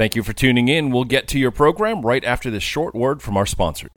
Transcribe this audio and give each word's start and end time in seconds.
Thank 0.00 0.16
you 0.16 0.22
for 0.22 0.32
tuning 0.32 0.68
in. 0.68 0.92
We'll 0.92 1.04
get 1.04 1.28
to 1.28 1.38
your 1.38 1.50
program 1.50 2.00
right 2.00 2.24
after 2.24 2.50
this 2.50 2.62
short 2.62 2.94
word 2.94 3.20
from 3.20 3.36
our 3.36 3.44
sponsor. 3.44 3.90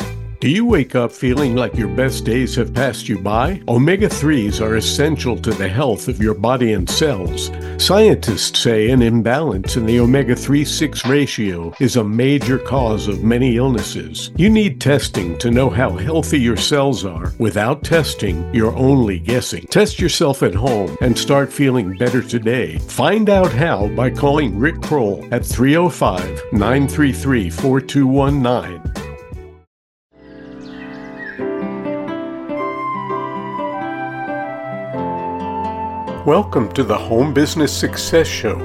Do 0.44 0.50
you 0.50 0.66
wake 0.66 0.94
up 0.94 1.14
feeling 1.14 1.56
like 1.56 1.78
your 1.78 1.88
best 1.88 2.26
days 2.26 2.54
have 2.58 2.74
passed 2.74 3.08
you 3.08 3.18
by? 3.18 3.62
Omega 3.70 4.10
3s 4.10 4.60
are 4.60 4.76
essential 4.76 5.38
to 5.38 5.52
the 5.52 5.70
health 5.70 6.10
of 6.10 6.22
your 6.22 6.34
body 6.34 6.74
and 6.74 6.90
cells. 6.90 7.50
Scientists 7.78 8.60
say 8.60 8.90
an 8.90 9.02
imbalance 9.02 9.78
in 9.78 9.86
the 9.86 10.02
omega 10.02 10.36
3 10.36 10.66
6 10.66 11.06
ratio 11.06 11.74
is 11.80 11.96
a 11.96 12.04
major 12.04 12.60
cause 12.60 13.08
of 13.08 13.24
many 13.24 13.56
illnesses. 13.56 14.32
You 14.36 14.50
need 14.50 14.82
testing 14.82 15.38
to 15.38 15.50
know 15.50 15.70
how 15.70 15.92
healthy 15.92 16.42
your 16.42 16.58
cells 16.58 17.06
are. 17.06 17.32
Without 17.40 17.86
testing, 17.86 18.54
you're 18.54 18.76
only 18.76 19.20
guessing. 19.20 19.66
Test 19.68 19.98
yourself 19.98 20.44
at 20.44 20.54
home 20.54 20.98
and 21.00 21.18
start 21.18 21.54
feeling 21.54 21.98
better 21.98 22.22
today. 22.22 22.80
Find 22.80 23.30
out 23.30 23.54
how 23.54 23.88
by 23.96 24.10
calling 24.10 24.60
Rick 24.60 24.82
Kroll 24.82 25.26
at 25.32 25.46
305 25.46 26.52
933 26.52 27.50
4219. 27.50 29.03
Welcome 36.26 36.72
to 36.76 36.86
the 36.86 36.98
Home 36.98 37.34
Business 37.34 37.78
Success 37.78 38.28
Show. 38.28 38.56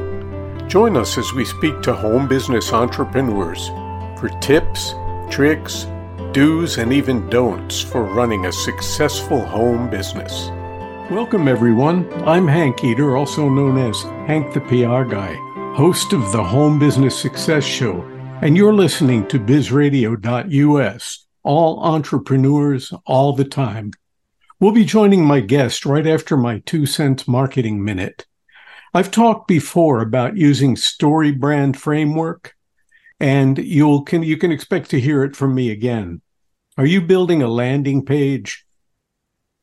Join 0.69 0.97
us 0.97 1.19
as 1.19 1.33
we 1.33 1.45
speak 1.45 1.83
to 1.83 1.93
home 1.93 2.29
business 2.29 2.73
entrepreneurs 2.73 3.67
for 4.21 4.29
tips, 4.41 4.95
tricks, 5.29 5.89
do's, 6.31 6.79
and 6.79 6.93
even 6.93 7.29
don'ts 7.29 7.81
for 7.81 8.05
running 8.05 8.47
a 8.47 8.53
successful 8.53 9.45
home 9.45 9.91
business. 9.91 10.51
Welcome, 11.11 11.48
everyone. 11.48 12.09
I'm 12.23 12.47
Hank 12.47 12.84
Eater, 12.84 13.17
also 13.17 13.48
known 13.48 13.77
as 13.77 14.03
Hank 14.29 14.55
the 14.55 14.61
PR 14.61 15.03
Guy, 15.03 15.34
host 15.75 16.12
of 16.12 16.31
the 16.31 16.45
Home 16.45 16.79
Business 16.79 17.19
Success 17.19 17.65
Show, 17.65 18.03
and 18.41 18.56
you're 18.56 18.73
listening 18.73 19.27
to 19.27 19.41
bizradio.us, 19.41 21.27
all 21.42 21.81
entrepreneurs 21.81 22.92
all 23.05 23.33
the 23.33 23.45
time. 23.45 23.91
We'll 24.61 24.73
be 24.73 24.84
joining 24.84 25.25
my 25.25 25.39
guest 25.39 25.87
right 25.87 26.05
after 26.05 26.37
my 26.37 26.59
two 26.67 26.84
cents 26.84 27.28
marketing 27.28 27.84
minute. 27.84 28.27
I've 28.92 29.12
talked 29.12 29.47
before 29.47 30.01
about 30.01 30.37
using 30.37 30.75
story 30.75 31.31
brand 31.31 31.78
framework, 31.78 32.56
and 33.20 33.56
you'll 33.56 34.03
can 34.03 34.25
you 34.25 34.36
can 34.36 34.51
expect 34.51 34.91
to 34.91 35.01
hear 35.01 35.23
it 35.23 35.36
from 35.36 35.55
me 35.55 35.70
again. 35.70 36.23
Are 36.77 36.86
you 36.86 37.01
building 37.01 37.41
a 37.41 37.47
landing 37.47 38.05
page? 38.05 38.67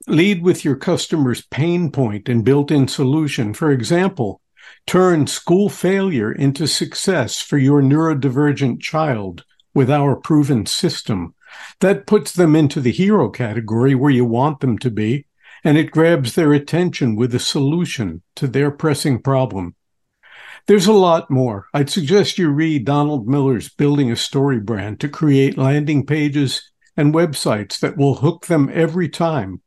Lead 0.07 0.41
with 0.41 0.63
your 0.63 0.77
customer's 0.77 1.45
pain 1.47 1.91
point 1.91 2.29
and 2.29 2.45
built-in 2.45 2.87
solution. 2.87 3.53
For 3.53 3.71
example, 3.71 4.39
turn 4.87 5.27
school 5.27 5.67
failure 5.67 6.31
into 6.31 6.67
success 6.67 7.41
for 7.41 7.57
your 7.57 7.81
neurodivergent 7.81 8.79
child 8.79 9.43
with 9.73 9.91
our 9.91 10.15
proven 10.15 10.65
system. 10.65 11.35
That 11.79 12.07
puts 12.07 12.31
them 12.31 12.55
into 12.55 12.79
the 12.79 12.91
hero 12.91 13.29
category 13.29 13.95
where 13.95 14.11
you 14.11 14.25
want 14.25 14.59
them 14.59 14.77
to 14.79 14.89
be, 14.89 15.25
and 15.63 15.77
it 15.77 15.91
grabs 15.91 16.35
their 16.35 16.53
attention 16.53 17.15
with 17.15 17.33
a 17.33 17.39
solution 17.39 18.21
to 18.35 18.47
their 18.47 18.71
pressing 18.71 19.21
problem. 19.21 19.75
There's 20.67 20.87
a 20.87 20.93
lot 20.93 21.29
more. 21.29 21.67
I'd 21.73 21.89
suggest 21.89 22.39
you 22.39 22.49
read 22.49 22.85
Donald 22.85 23.27
Miller's 23.27 23.69
Building 23.69 24.11
a 24.11 24.15
Story 24.15 24.59
Brand 24.59 24.99
to 24.99 25.09
create 25.09 25.57
landing 25.57 26.05
pages 26.05 26.71
and 26.97 27.13
websites 27.13 27.79
that 27.79 27.97
will 27.97 28.15
hook 28.15 28.47
them 28.47 28.71
every 28.73 29.09
time. 29.09 29.61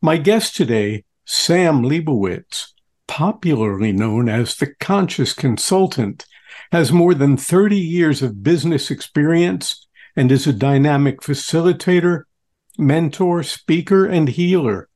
My 0.00 0.16
guest 0.16 0.56
today, 0.56 1.04
Sam 1.26 1.82
Liebowitz, 1.82 2.68
popularly 3.06 3.92
known 3.92 4.28
as 4.28 4.54
the 4.54 4.74
Conscious 4.80 5.32
Consultant, 5.34 6.24
has 6.72 6.92
more 6.92 7.12
than 7.12 7.36
30 7.36 7.76
years 7.76 8.22
of 8.22 8.42
business 8.42 8.90
experience 8.90 9.86
and 10.16 10.30
is 10.32 10.46
a 10.46 10.52
dynamic 10.52 11.20
facilitator, 11.20 12.22
mentor, 12.78 13.42
speaker, 13.42 14.06
and 14.06 14.28
healer. 14.28 14.88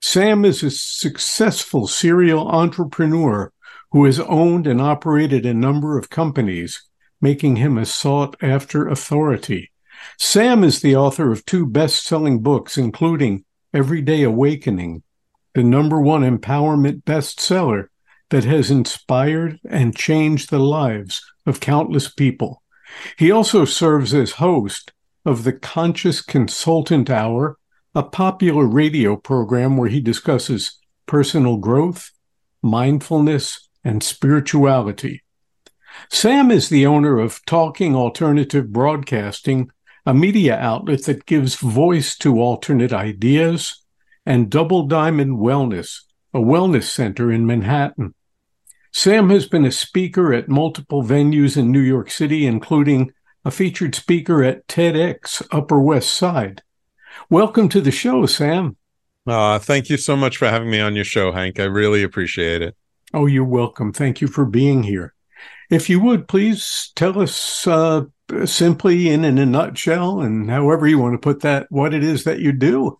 Sam 0.00 0.44
is 0.44 0.62
a 0.62 0.70
successful 0.70 1.86
serial 1.86 2.48
entrepreneur 2.48 3.52
who 3.92 4.04
has 4.04 4.20
owned 4.20 4.66
and 4.66 4.80
operated 4.80 5.44
a 5.44 5.54
number 5.54 5.98
of 5.98 6.10
companies, 6.10 6.82
making 7.20 7.56
him 7.56 7.76
a 7.76 7.84
sought 7.84 8.36
after 8.42 8.88
authority. 8.88 9.70
Sam 10.18 10.64
is 10.64 10.80
the 10.80 10.96
author 10.96 11.30
of 11.30 11.44
two 11.44 11.66
best 11.66 12.04
selling 12.04 12.40
books, 12.40 12.78
including 12.78 13.44
Everyday 13.74 14.22
Awakening, 14.22 15.02
the 15.54 15.62
number 15.62 16.00
one 16.00 16.22
empowerment 16.22 17.02
bestseller 17.04 17.86
that 18.30 18.44
has 18.44 18.70
inspired 18.70 19.58
and 19.68 19.94
changed 19.94 20.50
the 20.50 20.58
lives 20.58 21.20
of 21.46 21.60
countless 21.60 22.10
people. 22.10 22.62
He 23.16 23.30
also 23.30 23.64
serves 23.64 24.14
as 24.14 24.32
host 24.32 24.92
of 25.24 25.44
the 25.44 25.52
Conscious 25.52 26.20
Consultant 26.20 27.10
Hour, 27.10 27.58
a 27.94 28.02
popular 28.02 28.66
radio 28.66 29.16
program 29.16 29.76
where 29.76 29.88
he 29.88 30.00
discusses 30.00 30.78
personal 31.06 31.56
growth, 31.56 32.10
mindfulness, 32.62 33.68
and 33.84 34.02
spirituality. 34.02 35.22
Sam 36.08 36.50
is 36.50 36.68
the 36.68 36.86
owner 36.86 37.18
of 37.18 37.44
Talking 37.46 37.94
Alternative 37.96 38.70
Broadcasting, 38.72 39.70
a 40.06 40.14
media 40.14 40.56
outlet 40.56 41.04
that 41.04 41.26
gives 41.26 41.56
voice 41.56 42.16
to 42.18 42.40
alternate 42.40 42.92
ideas, 42.92 43.82
and 44.24 44.50
Double 44.50 44.86
Diamond 44.86 45.38
Wellness, 45.38 46.02
a 46.32 46.38
wellness 46.38 46.84
center 46.84 47.32
in 47.32 47.46
Manhattan. 47.46 48.14
Sam 48.92 49.30
has 49.30 49.46
been 49.46 49.64
a 49.64 49.70
speaker 49.70 50.32
at 50.34 50.48
multiple 50.48 51.02
venues 51.04 51.56
in 51.56 51.70
New 51.70 51.80
York 51.80 52.10
City, 52.10 52.44
including 52.44 53.12
a 53.44 53.50
featured 53.50 53.94
speaker 53.94 54.42
at 54.42 54.66
TEDx 54.66 55.46
Upper 55.52 55.80
West 55.80 56.12
Side. 56.14 56.62
Welcome 57.28 57.68
to 57.70 57.80
the 57.80 57.92
show, 57.92 58.26
Sam. 58.26 58.76
Uh, 59.26 59.58
thank 59.58 59.90
you 59.90 59.96
so 59.96 60.16
much 60.16 60.36
for 60.36 60.48
having 60.48 60.70
me 60.70 60.80
on 60.80 60.96
your 60.96 61.04
show, 61.04 61.30
Hank. 61.30 61.60
I 61.60 61.64
really 61.64 62.02
appreciate 62.02 62.62
it. 62.62 62.76
Oh, 63.14 63.26
you're 63.26 63.44
welcome. 63.44 63.92
Thank 63.92 64.20
you 64.20 64.26
for 64.26 64.44
being 64.44 64.82
here. 64.82 65.14
If 65.70 65.88
you 65.88 66.00
would, 66.00 66.26
please 66.26 66.90
tell 66.96 67.20
us 67.20 67.66
uh, 67.66 68.06
simply 68.44 69.08
in, 69.08 69.24
in 69.24 69.38
a 69.38 69.46
nutshell 69.46 70.20
and 70.20 70.50
however 70.50 70.86
you 70.86 70.98
want 70.98 71.14
to 71.14 71.18
put 71.18 71.40
that, 71.40 71.66
what 71.70 71.94
it 71.94 72.02
is 72.02 72.24
that 72.24 72.40
you 72.40 72.52
do. 72.52 72.98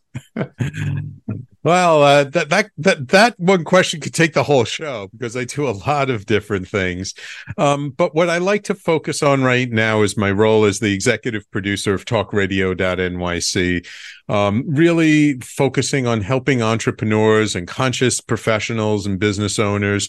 Well, 1.63 2.03
uh, 2.03 2.25
that 2.25 2.49
that 2.49 2.71
that 2.79 3.09
that 3.09 3.39
one 3.39 3.65
question 3.65 4.01
could 4.01 4.15
take 4.15 4.33
the 4.33 4.43
whole 4.43 4.65
show 4.65 5.09
because 5.13 5.37
I 5.37 5.45
do 5.45 5.69
a 5.69 5.73
lot 5.73 6.09
of 6.09 6.25
different 6.25 6.67
things. 6.67 7.13
Um, 7.59 7.91
but 7.91 8.15
what 8.15 8.31
I 8.31 8.39
like 8.39 8.65
to 8.65 8.75
focus 8.75 9.23
on 9.23 9.43
right 9.43 9.71
now 9.71 10.01
is 10.01 10.17
my 10.17 10.31
role 10.31 10.65
as 10.65 10.79
the 10.79 10.95
executive 10.95 11.51
producer 11.51 11.93
of 11.93 12.07
TalkRadio.nyc, 12.07 13.87
um, 14.31 14.65
really 14.69 15.35
focusing 15.41 16.07
on 16.07 16.23
helping 16.23 16.63
entrepreneurs 16.63 17.55
and 17.55 17.69
conscious 17.69 18.23
professionals 18.23 19.05
and 19.05 19.19
business 19.19 19.59
owners 19.59 20.09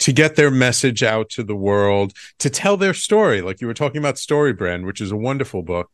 to 0.00 0.12
get 0.12 0.36
their 0.36 0.50
message 0.50 1.02
out 1.02 1.30
to 1.30 1.42
the 1.42 1.56
world, 1.56 2.12
to 2.40 2.50
tell 2.50 2.76
their 2.76 2.94
story, 2.94 3.40
like 3.40 3.62
you 3.62 3.66
were 3.66 3.72
talking 3.72 3.98
about 3.98 4.18
Story 4.18 4.52
Brand, 4.52 4.84
which 4.84 5.00
is 5.00 5.12
a 5.12 5.16
wonderful 5.16 5.62
book, 5.62 5.90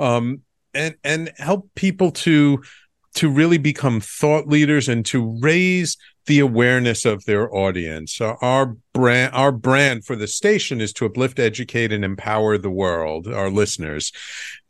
um, 0.00 0.40
and 0.74 0.96
and 1.04 1.32
help 1.36 1.70
people 1.76 2.10
to 2.10 2.60
to 3.18 3.28
really 3.28 3.58
become 3.58 4.00
thought 4.00 4.46
leaders 4.46 4.88
and 4.88 5.04
to 5.06 5.38
raise 5.40 5.96
the 6.26 6.38
awareness 6.38 7.04
of 7.04 7.24
their 7.24 7.52
audience. 7.52 8.20
our 8.20 8.76
brand, 8.92 9.34
our 9.34 9.50
brand 9.50 10.04
for 10.04 10.14
the 10.14 10.28
station 10.28 10.80
is 10.80 10.92
to 10.92 11.06
uplift, 11.06 11.40
educate, 11.40 11.90
and 11.90 12.04
empower 12.04 12.56
the 12.56 12.70
world, 12.70 13.26
our 13.26 13.50
listeners. 13.50 14.12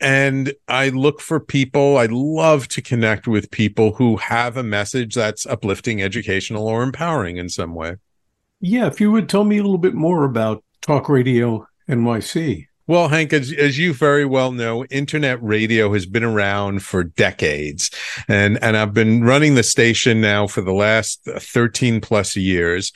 And 0.00 0.54
I 0.66 0.88
look 0.88 1.20
for 1.20 1.40
people. 1.40 1.98
I 1.98 2.06
love 2.10 2.68
to 2.68 2.80
connect 2.80 3.28
with 3.28 3.50
people 3.50 3.92
who 3.94 4.16
have 4.16 4.56
a 4.56 4.62
message 4.62 5.14
that's 5.14 5.44
uplifting, 5.44 6.00
educational, 6.00 6.66
or 6.66 6.82
empowering 6.82 7.36
in 7.36 7.48
some 7.48 7.74
way. 7.74 7.96
Yeah, 8.60 8.86
if 8.86 9.00
you 9.00 9.12
would 9.12 9.28
tell 9.28 9.44
me 9.44 9.58
a 9.58 9.62
little 9.62 9.78
bit 9.78 9.94
more 9.94 10.24
about 10.24 10.64
Talk 10.80 11.08
Radio 11.08 11.66
NYC. 11.88 12.68
Well, 12.88 13.08
Hank, 13.08 13.34
as, 13.34 13.52
as 13.52 13.76
you 13.76 13.92
very 13.92 14.24
well 14.24 14.50
know, 14.50 14.82
internet 14.86 15.42
radio 15.42 15.92
has 15.92 16.06
been 16.06 16.24
around 16.24 16.82
for 16.82 17.04
decades. 17.04 17.90
And, 18.28 18.58
and 18.62 18.78
I've 18.78 18.94
been 18.94 19.22
running 19.22 19.56
the 19.56 19.62
station 19.62 20.22
now 20.22 20.46
for 20.46 20.62
the 20.62 20.72
last 20.72 21.22
13 21.26 22.00
plus 22.00 22.34
years. 22.34 22.90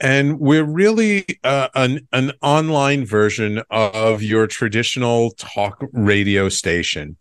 And 0.00 0.38
we're 0.38 0.64
really 0.64 1.24
uh, 1.44 1.68
an, 1.74 2.06
an 2.12 2.32
online 2.42 3.06
version 3.06 3.62
of 3.70 4.22
your 4.22 4.46
traditional 4.46 5.30
talk 5.30 5.82
radio 5.92 6.50
station. 6.50 7.16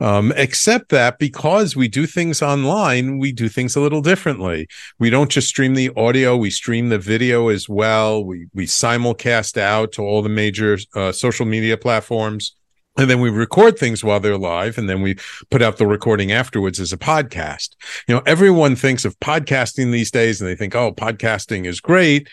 Um, 0.00 0.32
except 0.36 0.90
that 0.90 1.18
because 1.18 1.74
we 1.74 1.88
do 1.88 2.06
things 2.06 2.40
online, 2.40 3.18
we 3.18 3.32
do 3.32 3.48
things 3.48 3.74
a 3.74 3.80
little 3.80 4.00
differently. 4.00 4.68
We 5.00 5.10
don't 5.10 5.30
just 5.30 5.48
stream 5.48 5.74
the 5.74 5.90
audio; 5.96 6.36
we 6.36 6.50
stream 6.50 6.88
the 6.88 6.98
video 6.98 7.48
as 7.48 7.68
well. 7.68 8.24
We 8.24 8.46
we 8.54 8.66
simulcast 8.66 9.58
out 9.58 9.92
to 9.92 10.02
all 10.02 10.22
the 10.22 10.28
major 10.28 10.78
uh, 10.94 11.12
social 11.12 11.46
media 11.46 11.76
platforms. 11.76 12.54
And 12.96 13.08
then 13.08 13.20
we 13.20 13.30
record 13.30 13.78
things 13.78 14.02
while 14.02 14.18
they're 14.18 14.36
live, 14.36 14.76
and 14.76 14.88
then 14.90 15.02
we 15.02 15.16
put 15.50 15.62
out 15.62 15.76
the 15.76 15.86
recording 15.86 16.32
afterwards 16.32 16.80
as 16.80 16.92
a 16.92 16.96
podcast. 16.96 17.76
You 18.08 18.16
know, 18.16 18.22
everyone 18.26 18.74
thinks 18.74 19.04
of 19.04 19.18
podcasting 19.20 19.92
these 19.92 20.10
days, 20.10 20.40
and 20.40 20.50
they 20.50 20.56
think, 20.56 20.74
"Oh, 20.74 20.92
podcasting 20.92 21.64
is 21.64 21.80
great," 21.80 22.28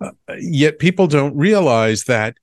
uh, 0.00 0.10
yet 0.38 0.78
people 0.78 1.06
don't 1.06 1.36
realize 1.36 2.04
that 2.04 2.36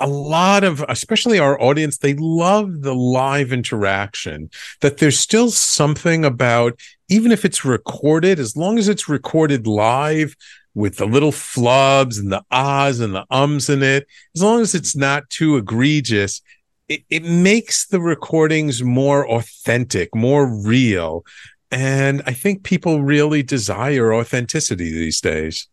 a 0.00 0.06
lot 0.06 0.64
of 0.64 0.84
especially 0.88 1.38
our 1.38 1.60
audience 1.60 1.98
they 1.98 2.14
love 2.14 2.82
the 2.82 2.94
live 2.94 3.52
interaction 3.52 4.50
that 4.80 4.98
there's 4.98 5.18
still 5.18 5.50
something 5.50 6.24
about 6.24 6.78
even 7.08 7.30
if 7.32 7.44
it's 7.44 7.64
recorded 7.64 8.38
as 8.38 8.56
long 8.56 8.78
as 8.78 8.88
it's 8.88 9.08
recorded 9.08 9.66
live 9.66 10.36
with 10.74 10.96
the 10.96 11.06
little 11.06 11.32
flubs 11.32 12.18
and 12.18 12.32
the 12.32 12.42
ahs 12.50 13.00
and 13.00 13.14
the 13.14 13.24
ums 13.30 13.68
in 13.68 13.82
it 13.82 14.06
as 14.34 14.42
long 14.42 14.60
as 14.60 14.74
it's 14.74 14.96
not 14.96 15.28
too 15.30 15.56
egregious 15.56 16.42
it, 16.88 17.02
it 17.10 17.24
makes 17.24 17.86
the 17.86 18.00
recordings 18.00 18.80
more 18.80 19.28
authentic 19.28 20.14
more 20.14 20.46
real. 20.46 21.24
And 21.70 22.22
i 22.26 22.32
think 22.32 22.62
people 22.62 23.02
really 23.02 23.42
desire 23.42 24.14
authenticity 24.14 24.90
these 24.90 25.20
days 25.20 25.68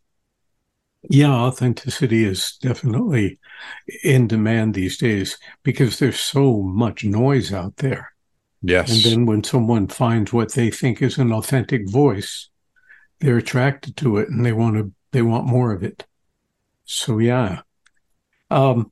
yeah, 1.10 1.32
authenticity 1.32 2.24
is 2.24 2.58
definitely 2.62 3.40
in 4.04 4.28
demand 4.28 4.74
these 4.74 4.98
days 4.98 5.38
because 5.64 6.00
there's 6.00 6.20
so 6.20 6.62
much 6.62 7.04
noise 7.04 7.52
out 7.52 7.78
there. 7.78 8.14
Yes. 8.62 8.92
And 8.92 9.04
then 9.04 9.26
when 9.26 9.44
someone 9.44 9.88
finds 9.88 10.32
what 10.32 10.54
they 10.54 10.72
think 10.72 11.02
is 11.02 11.18
an 11.18 11.34
authentic 11.34 11.90
voice, 11.90 12.50
they're 13.20 13.38
attracted 13.38 13.98
to 13.98 14.18
it 14.18 14.30
and 14.30 14.46
they 14.46 14.54
want 14.54 14.76
to 14.78 14.92
they 15.12 15.22
want 15.22 15.46
more 15.46 15.74
of 15.74 15.84
it. 15.84 16.06
So 16.86 17.18
yeah. 17.20 17.62
Um 18.50 18.92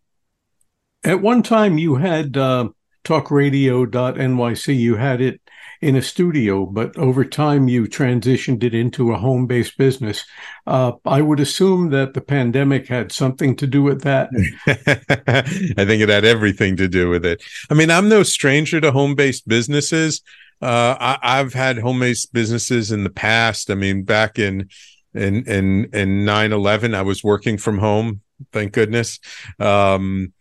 at 1.04 1.22
one 1.22 1.44
time 1.44 1.78
you 1.78 1.96
had 1.96 2.36
uh 2.36 2.69
talkradio.nyc 3.04 4.78
you 4.78 4.96
had 4.96 5.22
it 5.22 5.42
in 5.81 5.95
a 5.95 6.01
studio, 6.01 6.66
but 6.66 6.95
over 6.98 7.25
time 7.25 7.68
you 7.68 7.86
transitioned 7.86 8.63
it 8.63 8.74
into 8.74 9.12
a 9.12 9.18
home 9.18 9.48
based 9.48 9.78
business. 9.78 10.24
Uh, 10.68 10.94
I 11.06 11.22
would 11.22 11.39
assume 11.39 11.89
that 11.89 12.13
the 12.13 12.22
pandemic 12.22 12.88
had 12.88 13.12
something 13.12 13.56
to 13.56 13.68
do 13.68 13.81
with 13.81 14.01
that. 14.04 14.30
I 14.68 15.86
think 15.86 16.04
it 16.04 16.10
had 16.10 16.25
everything 16.25 16.75
to 16.78 16.88
do 16.88 17.10
with 17.10 17.25
it. 17.25 17.44
I 17.69 17.74
mean, 17.74 17.89
I'm 17.89 18.10
no 18.10 18.22
stranger 18.22 18.80
to 18.80 18.92
home 18.92 19.16
based 19.16 19.48
businesses. 19.48 20.22
Uh, 20.62 20.95
I, 21.00 21.38
have 21.38 21.54
had 21.54 21.80
home 21.80 22.00
based 22.00 22.31
businesses 22.31 22.92
in 22.92 23.04
the 23.04 23.10
past. 23.10 23.72
I 23.72 23.75
mean, 23.75 24.04
back 24.04 24.38
in 24.38 24.69
in 25.16 25.44
in 25.45 25.86
in 25.94 26.25
9-11, 26.25 26.94
I 26.94 27.01
was 27.01 27.24
working 27.24 27.57
from 27.57 27.80
home. 27.80 28.22
Thank 28.54 28.74
goodness. 28.74 29.19
Um, 29.60 30.34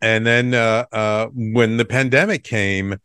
and 0.00 0.26
then 0.26 0.54
uh, 0.54 0.86
uh, 0.92 1.26
when 1.32 1.76
the 1.76 1.84
pandemic 1.84 2.42
came, 2.42 2.96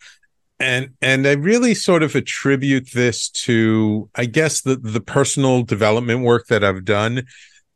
and 0.63 0.89
and 1.01 1.27
I 1.27 1.33
really 1.33 1.75
sort 1.75 2.04
of 2.04 2.15
attribute 2.15 2.92
this 2.94 3.30
to 3.30 4.10
I 4.15 4.25
guess 4.25 4.62
the 4.62 4.77
the 4.77 5.01
personal 5.01 5.63
development 5.63 6.21
work 6.21 6.48
that 6.48 6.63
I've 6.63 6.86
done 6.86 7.24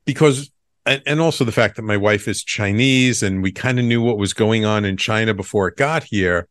because 0.05 0.49
and, 0.85 1.03
and 1.05 1.19
also 1.19 1.43
the 1.43 1.51
fact 1.51 1.75
that 1.75 1.81
my 1.81 1.97
wife 1.97 2.29
is 2.29 2.43
Chinese 2.43 3.21
and 3.21 3.43
we 3.43 3.51
kind 3.51 3.77
of 3.77 3.85
knew 3.85 4.01
what 4.01 4.17
was 4.17 4.33
going 4.33 4.63
on 4.63 4.85
in 4.85 4.95
China 4.95 5.33
before 5.33 5.67
it 5.67 5.75
got 5.75 6.03
here. 6.03 6.47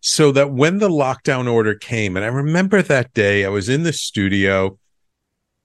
So 0.00 0.32
that 0.32 0.50
when 0.50 0.78
the 0.78 0.88
lockdown 0.88 1.50
order 1.50 1.74
came 1.74 2.16
and 2.16 2.24
I 2.24 2.28
remember 2.28 2.82
that 2.82 3.14
day 3.14 3.44
I 3.44 3.48
was 3.48 3.68
in 3.68 3.84
the 3.84 3.92
studio. 3.92 4.78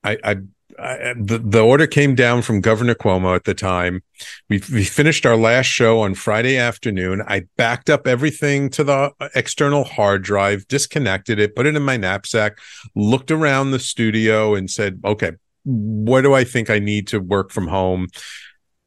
I, 0.02 0.18
I 0.24 0.38
I, 0.80 1.14
the, 1.18 1.40
the 1.40 1.64
order 1.64 1.88
came 1.88 2.16
down 2.16 2.42
from 2.42 2.62
Governor 2.62 2.96
Cuomo 2.96 3.36
at 3.36 3.44
the 3.44 3.54
time. 3.54 4.02
We, 4.50 4.62
we 4.72 4.84
finished 4.84 5.26
our 5.26 5.36
last 5.36 5.66
show 5.66 6.02
on 6.02 6.16
Friday 6.16 6.58
afternoon. 6.58 7.22
I 7.28 7.44
backed 7.58 7.90
up 7.90 8.08
everything 8.08 8.70
to 8.72 8.84
the 8.84 9.12
external 9.36 9.84
hard 9.84 10.24
drive, 10.24 10.68
disconnected 10.68 11.40
it, 11.40 11.56
put 11.56 11.66
it 11.66 11.76
in 11.76 11.84
my 11.84 11.98
knapsack, 11.98 12.58
looked 12.96 13.32
around 13.32 13.72
the 13.72 13.80
studio 13.80 14.56
and 14.56 14.70
said, 14.70 15.00
okay, 15.04 15.34
what 15.64 16.22
do 16.22 16.34
I 16.34 16.44
think 16.44 16.70
I 16.70 16.80
need 16.80 17.08
to 17.08 17.20
work 17.20 17.52
from 17.52 17.68
home? 17.68 18.08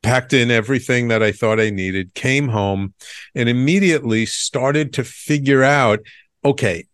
Packed 0.02 0.32
in 0.32 0.50
everything 0.50 1.08
that 1.08 1.22
I 1.22 1.30
thought 1.30 1.60
I 1.60 1.70
needed, 1.70 2.14
came 2.14 2.48
home 2.48 2.94
and 3.34 3.48
immediately 3.48 4.26
started 4.26 4.92
to 4.94 5.04
figure 5.04 5.62
out 5.62 6.00
okay, 6.44 6.84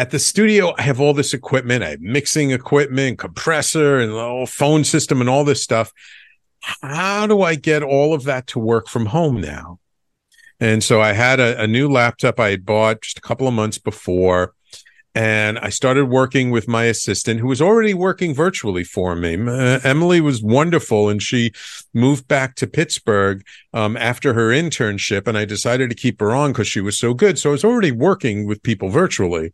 at 0.00 0.10
the 0.10 0.18
studio, 0.18 0.72
I 0.78 0.82
have 0.82 0.98
all 0.98 1.12
this 1.12 1.34
equipment. 1.34 1.84
I 1.84 1.90
have 1.90 2.00
mixing 2.00 2.52
equipment, 2.52 3.18
compressor, 3.18 3.98
and 3.98 4.10
the 4.10 4.46
phone 4.50 4.82
system, 4.82 5.20
and 5.20 5.28
all 5.28 5.44
this 5.44 5.62
stuff. 5.62 5.92
How 6.80 7.26
do 7.26 7.42
I 7.42 7.54
get 7.54 7.82
all 7.82 8.14
of 8.14 8.24
that 8.24 8.46
to 8.48 8.58
work 8.58 8.88
from 8.88 9.04
home 9.04 9.42
now? 9.42 9.78
And 10.58 10.82
so 10.82 11.02
I 11.02 11.12
had 11.12 11.38
a, 11.38 11.60
a 11.60 11.66
new 11.66 11.86
laptop 11.86 12.40
I 12.40 12.48
had 12.48 12.64
bought 12.64 13.02
just 13.02 13.18
a 13.18 13.20
couple 13.20 13.46
of 13.46 13.52
months 13.52 13.76
before 13.76 14.54
and 15.14 15.58
I 15.58 15.70
started 15.70 16.06
working 16.06 16.50
with 16.50 16.68
my 16.68 16.84
assistant 16.84 17.40
who 17.40 17.48
was 17.48 17.60
already 17.60 17.94
working 17.94 18.34
virtually 18.34 18.84
for 18.84 19.16
me. 19.16 19.34
Uh, 19.34 19.80
Emily 19.82 20.20
was 20.20 20.42
wonderful 20.42 21.08
and 21.08 21.20
she 21.20 21.52
moved 21.92 22.28
back 22.28 22.54
to 22.56 22.66
Pittsburgh 22.66 23.44
um, 23.72 23.96
after 23.96 24.34
her 24.34 24.48
internship 24.50 25.26
and 25.26 25.36
I 25.36 25.44
decided 25.44 25.90
to 25.90 25.96
keep 25.96 26.20
her 26.20 26.32
on 26.32 26.52
because 26.52 26.68
she 26.68 26.80
was 26.80 26.98
so 26.98 27.12
good. 27.12 27.38
So 27.38 27.50
I 27.50 27.52
was 27.52 27.64
already 27.64 27.90
working 27.90 28.46
with 28.46 28.62
people 28.62 28.88
virtually. 28.88 29.52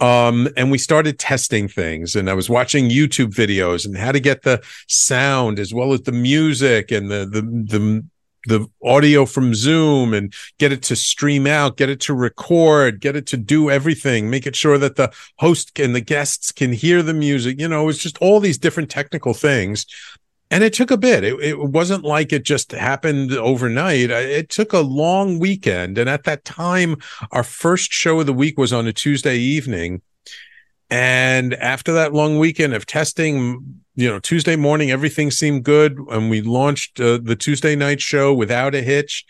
Um, 0.00 0.48
and 0.56 0.70
we 0.70 0.78
started 0.78 1.18
testing 1.18 1.68
things 1.68 2.16
and 2.16 2.30
I 2.30 2.32
was 2.32 2.48
watching 2.48 2.88
YouTube 2.88 3.34
videos 3.34 3.84
and 3.84 3.98
how 3.98 4.12
to 4.12 4.20
get 4.20 4.42
the 4.42 4.62
sound 4.88 5.58
as 5.58 5.74
well 5.74 5.92
as 5.92 6.00
the 6.02 6.12
music 6.12 6.90
and 6.90 7.10
the, 7.10 7.26
the, 7.26 7.42
the, 7.42 8.04
the 8.46 8.66
audio 8.82 9.26
from 9.26 9.54
Zoom 9.54 10.14
and 10.14 10.32
get 10.58 10.72
it 10.72 10.82
to 10.84 10.96
stream 10.96 11.46
out, 11.46 11.76
get 11.76 11.88
it 11.90 12.00
to 12.00 12.14
record, 12.14 13.00
get 13.00 13.16
it 13.16 13.26
to 13.26 13.36
do 13.36 13.70
everything, 13.70 14.30
make 14.30 14.46
it 14.46 14.56
sure 14.56 14.78
that 14.78 14.96
the 14.96 15.12
host 15.38 15.78
and 15.78 15.94
the 15.94 16.00
guests 16.00 16.52
can 16.52 16.72
hear 16.72 17.02
the 17.02 17.14
music. 17.14 17.60
You 17.60 17.68
know, 17.68 17.88
it's 17.88 17.98
just 17.98 18.18
all 18.18 18.40
these 18.40 18.58
different 18.58 18.90
technical 18.90 19.34
things. 19.34 19.86
And 20.52 20.64
it 20.64 20.72
took 20.72 20.90
a 20.90 20.96
bit. 20.96 21.22
It, 21.22 21.38
it 21.40 21.58
wasn't 21.60 22.02
like 22.02 22.32
it 22.32 22.44
just 22.44 22.72
happened 22.72 23.30
overnight. 23.32 24.10
It 24.10 24.48
took 24.48 24.72
a 24.72 24.80
long 24.80 25.38
weekend. 25.38 25.96
And 25.96 26.10
at 26.10 26.24
that 26.24 26.44
time, 26.44 26.96
our 27.30 27.44
first 27.44 27.92
show 27.92 28.18
of 28.18 28.26
the 28.26 28.32
week 28.32 28.58
was 28.58 28.72
on 28.72 28.86
a 28.88 28.92
Tuesday 28.92 29.36
evening. 29.36 30.02
And 30.90 31.54
after 31.54 31.92
that 31.92 32.12
long 32.12 32.38
weekend 32.38 32.74
of 32.74 32.84
testing, 32.84 33.80
you 33.94 34.08
know, 34.08 34.18
Tuesday 34.18 34.56
morning, 34.56 34.90
everything 34.90 35.30
seemed 35.30 35.64
good. 35.64 35.98
And 36.10 36.30
we 36.30 36.40
launched 36.42 37.00
uh, 37.00 37.18
the 37.22 37.36
Tuesday 37.36 37.76
night 37.76 38.00
show 38.00 38.34
without 38.34 38.74
a 38.74 38.82
hitch. 38.82 39.24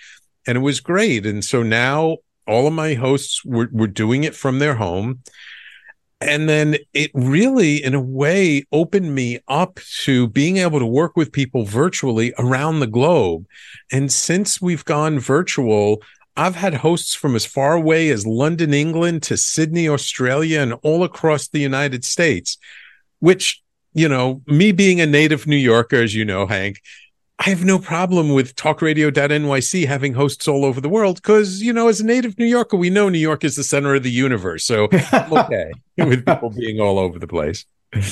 And 0.47 0.57
it 0.57 0.63
was 0.63 0.81
great. 0.81 1.27
And 1.27 1.45
so 1.45 1.63
now 1.63 2.19
all 2.47 2.67
of 2.67 2.73
my 2.73 2.95
hosts 2.95 3.45
were, 3.45 3.69
were 3.73 3.87
doing 3.87 4.25
it 4.25 4.35
from 4.35 4.59
their 4.59 4.75
home. 4.75 5.21
And 6.23 6.49
then 6.49 6.77
it 6.93 7.11
really, 7.15 7.83
in 7.83 7.95
a 7.95 8.01
way, 8.01 8.65
opened 8.73 9.15
me 9.15 9.39
up 9.49 9.81
to 10.03 10.29
being 10.29 10.59
able 10.59 10.79
to 10.79 10.87
work 10.87 11.17
with 11.17 11.33
people 11.33 11.65
virtually 11.65 12.35
around 12.39 12.81
the 12.81 12.87
globe. 12.87 13.47
And 13.91 14.13
since 14.13 14.61
we've 14.61 14.85
gone 14.85 15.19
virtual, 15.19 16.03
I've 16.37 16.57
had 16.57 16.75
hosts 16.75 17.15
from 17.15 17.35
as 17.35 17.45
far 17.45 17.75
away 17.75 18.09
as 18.11 18.27
London, 18.27 18.73
England 18.73 19.23
to 19.25 19.37
Sydney, 19.37 19.89
Australia, 19.89 20.61
and 20.61 20.75
all 20.83 21.05
across 21.05 21.49
the 21.49 21.61
United 21.61 22.05
States, 22.05 22.57
which, 23.19 23.63
you 23.93 24.09
know, 24.09 24.43
me 24.47 24.73
being 24.73 25.01
a 25.01 25.07
native 25.07 25.47
New 25.47 25.57
Yorker, 25.57 25.97
as 25.97 26.15
you 26.15 26.25
know, 26.25 26.47
Hank, 26.47 26.81
I 27.41 27.49
have 27.49 27.65
no 27.65 27.79
problem 27.79 28.31
with 28.31 28.55
talkradio.nyc 28.55 29.87
having 29.87 30.13
hosts 30.13 30.47
all 30.47 30.63
over 30.63 30.79
the 30.79 30.91
world 30.91 31.17
because, 31.17 31.63
you 31.63 31.73
know, 31.73 31.89
as 31.89 31.99
a 31.99 32.05
native 32.05 32.39
New 32.39 32.45
Yorker, 32.45 32.77
we 32.77 32.91
know 32.91 33.09
New 33.09 33.19
York 33.19 33.45
is 33.45 33.57
the 33.57 33.65
center 33.65 33.95
of 33.95 34.03
the 34.03 34.11
universe. 34.11 34.65
So 34.65 34.89
I'm 35.11 35.33
okay 35.33 35.71
with 35.99 36.27
people 36.27 36.51
being 36.51 36.81
all 36.81 36.99
over 36.99 37.19
the 37.19 37.27
place. 37.27 37.65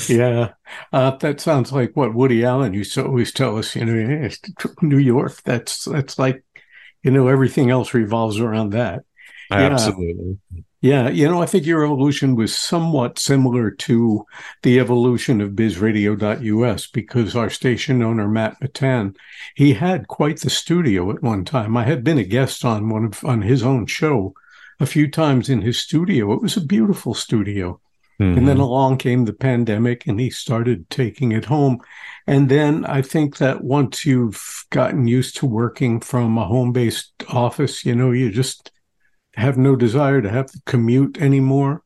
yeah, 0.07 0.53
uh, 0.91 1.11
that 1.17 1.39
sounds 1.39 1.71
like 1.71 1.95
what 1.95 2.15
Woody 2.15 2.43
Allen 2.43 2.73
used 2.73 2.95
to 2.95 3.05
always 3.05 3.31
tell 3.31 3.57
us. 3.57 3.75
You 3.75 3.85
know, 3.85 4.29
New 4.81 4.97
York. 4.97 5.41
That's 5.43 5.85
that's 5.85 6.19
like 6.19 6.43
you 7.03 7.11
know, 7.11 7.27
everything 7.27 7.69
else 7.69 7.93
revolves 7.93 8.39
around 8.39 8.71
that. 8.71 9.03
Absolutely. 9.51 10.37
Yeah. 10.51 10.61
Yeah, 10.81 11.09
you 11.09 11.27
know, 11.27 11.41
I 11.41 11.45
think 11.45 11.65
your 11.65 11.83
evolution 11.83 12.35
was 12.35 12.55
somewhat 12.55 13.19
similar 13.19 13.69
to 13.69 14.25
the 14.63 14.79
evolution 14.79 15.41
of 15.41 15.51
bizradio.us 15.51 16.87
because 16.87 17.35
our 17.35 17.49
station 17.49 18.01
owner, 18.01 18.29
Matt 18.29 18.61
Matan, 18.61 19.15
he 19.55 19.73
had 19.73 20.07
quite 20.07 20.39
the 20.39 20.49
studio 20.49 21.11
at 21.11 21.21
one 21.21 21.43
time. 21.43 21.75
I 21.75 21.83
had 21.83 22.01
been 22.05 22.17
a 22.17 22.23
guest 22.23 22.63
on 22.63 22.87
one 22.87 23.03
of 23.03 23.25
on 23.25 23.41
his 23.41 23.61
own 23.61 23.87
show 23.87 24.33
a 24.79 24.85
few 24.85 25.11
times 25.11 25.49
in 25.49 25.61
his 25.61 25.77
studio. 25.77 26.31
It 26.31 26.41
was 26.41 26.55
a 26.55 26.61
beautiful 26.61 27.13
studio. 27.13 27.81
Mm-hmm. 28.19 28.37
And 28.37 28.47
then 28.47 28.55
mm-hmm. 28.55 28.63
along 28.63 28.97
came 28.97 29.25
the 29.25 29.33
pandemic 29.33 30.05
and 30.05 30.19
he 30.19 30.29
started 30.29 30.89
taking 30.89 31.31
it 31.31 31.45
home. 31.45 31.79
And 32.27 32.49
then 32.49 32.85
I 32.85 33.01
think 33.01 33.37
that 33.37 33.63
once 33.63 34.05
you've 34.05 34.65
gotten 34.69 35.07
used 35.07 35.37
to 35.37 35.45
working 35.45 36.01
from 36.01 36.37
a 36.37 36.45
home 36.45 36.73
based 36.73 37.13
office, 37.29 37.85
you 37.85 37.95
know, 37.95 38.11
you 38.11 38.29
just 38.29 38.71
have 39.35 39.57
no 39.57 39.75
desire 39.75 40.21
to 40.21 40.29
have 40.29 40.47
to 40.47 40.61
commute 40.65 41.17
anymore. 41.17 41.83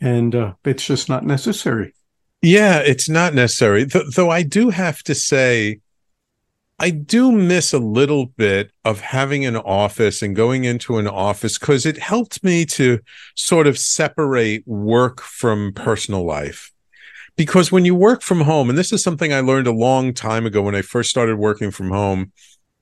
And 0.00 0.34
uh, 0.34 0.54
it's 0.64 0.86
just 0.86 1.08
not 1.08 1.24
necessary. 1.24 1.94
Yeah, 2.42 2.80
it's 2.80 3.08
not 3.08 3.32
necessary. 3.32 3.86
Th- 3.86 4.04
though 4.14 4.28
I 4.28 4.42
do 4.42 4.68
have 4.68 5.02
to 5.04 5.14
say, 5.14 5.80
I 6.78 6.90
do 6.90 7.30
miss 7.30 7.72
a 7.72 7.78
little 7.78 8.26
bit 8.26 8.72
of 8.84 9.00
having 9.00 9.46
an 9.46 9.56
office 9.56 10.22
and 10.22 10.34
going 10.34 10.64
into 10.64 10.98
an 10.98 11.06
office 11.06 11.58
because 11.58 11.86
it 11.86 11.98
helped 11.98 12.42
me 12.42 12.66
to 12.66 12.98
sort 13.36 13.66
of 13.66 13.78
separate 13.78 14.66
work 14.66 15.20
from 15.20 15.72
personal 15.72 16.24
life. 16.24 16.72
Because 17.36 17.70
when 17.70 17.84
you 17.84 17.94
work 17.94 18.22
from 18.22 18.42
home, 18.42 18.68
and 18.68 18.78
this 18.78 18.92
is 18.92 19.02
something 19.02 19.32
I 19.32 19.40
learned 19.40 19.66
a 19.66 19.72
long 19.72 20.14
time 20.14 20.46
ago 20.46 20.62
when 20.62 20.74
I 20.74 20.82
first 20.82 21.10
started 21.10 21.36
working 21.36 21.70
from 21.70 21.90
home, 21.90 22.32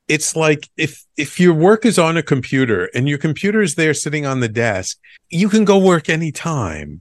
it's 0.09 0.37
like 0.37 0.69
if 0.77 1.05
if 1.17 1.39
your 1.39 1.55
work 1.55 1.87
is 1.87 1.99
on 1.99 2.17
a 2.17 2.23
computer 2.23 2.91
and 2.95 3.09
your 3.09 3.19
computer 3.19 3.63
is 3.63 3.77
there 3.77 3.95
sitting 3.95 4.27
on 4.27 4.41
the 4.41 4.49
desk, 4.49 4.99
you 5.31 5.49
can 5.49 5.65
go 5.65 5.79
work 5.79 6.09
anytime. 6.09 7.01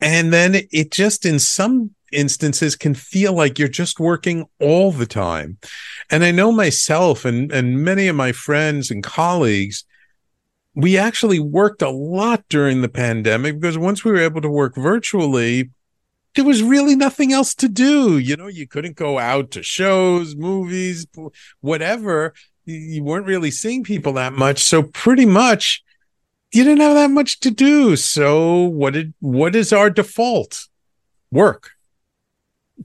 And 0.00 0.32
then 0.32 0.56
it 0.72 0.90
just 0.90 1.24
in 1.26 1.38
some 1.38 1.94
instances 2.12 2.76
can 2.76 2.94
feel 2.94 3.32
like 3.32 3.58
you're 3.58 3.68
just 3.68 4.00
working 4.00 4.46
all 4.60 4.92
the 4.92 5.06
time. 5.06 5.58
And 6.10 6.24
I 6.24 6.30
know 6.30 6.52
myself 6.52 7.24
and 7.24 7.50
and 7.52 7.82
many 7.84 8.08
of 8.08 8.16
my 8.16 8.32
friends 8.32 8.90
and 8.90 9.02
colleagues 9.02 9.84
we 10.74 10.96
actually 10.96 11.40
worked 11.40 11.82
a 11.82 11.90
lot 11.90 12.44
during 12.48 12.80
the 12.80 12.88
pandemic 12.88 13.58
because 13.58 13.76
once 13.76 14.04
we 14.04 14.12
were 14.12 14.20
able 14.20 14.40
to 14.40 14.48
work 14.48 14.76
virtually, 14.76 15.70
there 16.34 16.44
was 16.44 16.62
really 16.62 16.94
nothing 16.94 17.32
else 17.32 17.54
to 17.56 17.68
do. 17.68 18.18
You 18.18 18.36
know, 18.36 18.46
you 18.46 18.66
couldn't 18.66 18.96
go 18.96 19.18
out 19.18 19.50
to 19.52 19.62
shows, 19.62 20.36
movies, 20.36 21.06
whatever. 21.60 22.34
You 22.64 23.02
weren't 23.02 23.26
really 23.26 23.50
seeing 23.50 23.82
people 23.82 24.12
that 24.14 24.32
much. 24.32 24.62
So 24.62 24.82
pretty 24.82 25.26
much 25.26 25.82
you 26.52 26.62
didn't 26.64 26.80
have 26.80 26.94
that 26.94 27.10
much 27.10 27.40
to 27.40 27.50
do. 27.50 27.96
So 27.96 28.62
what 28.62 28.94
did 28.94 29.14
what 29.20 29.56
is 29.56 29.72
our 29.72 29.90
default? 29.90 30.68
Work. 31.32 31.72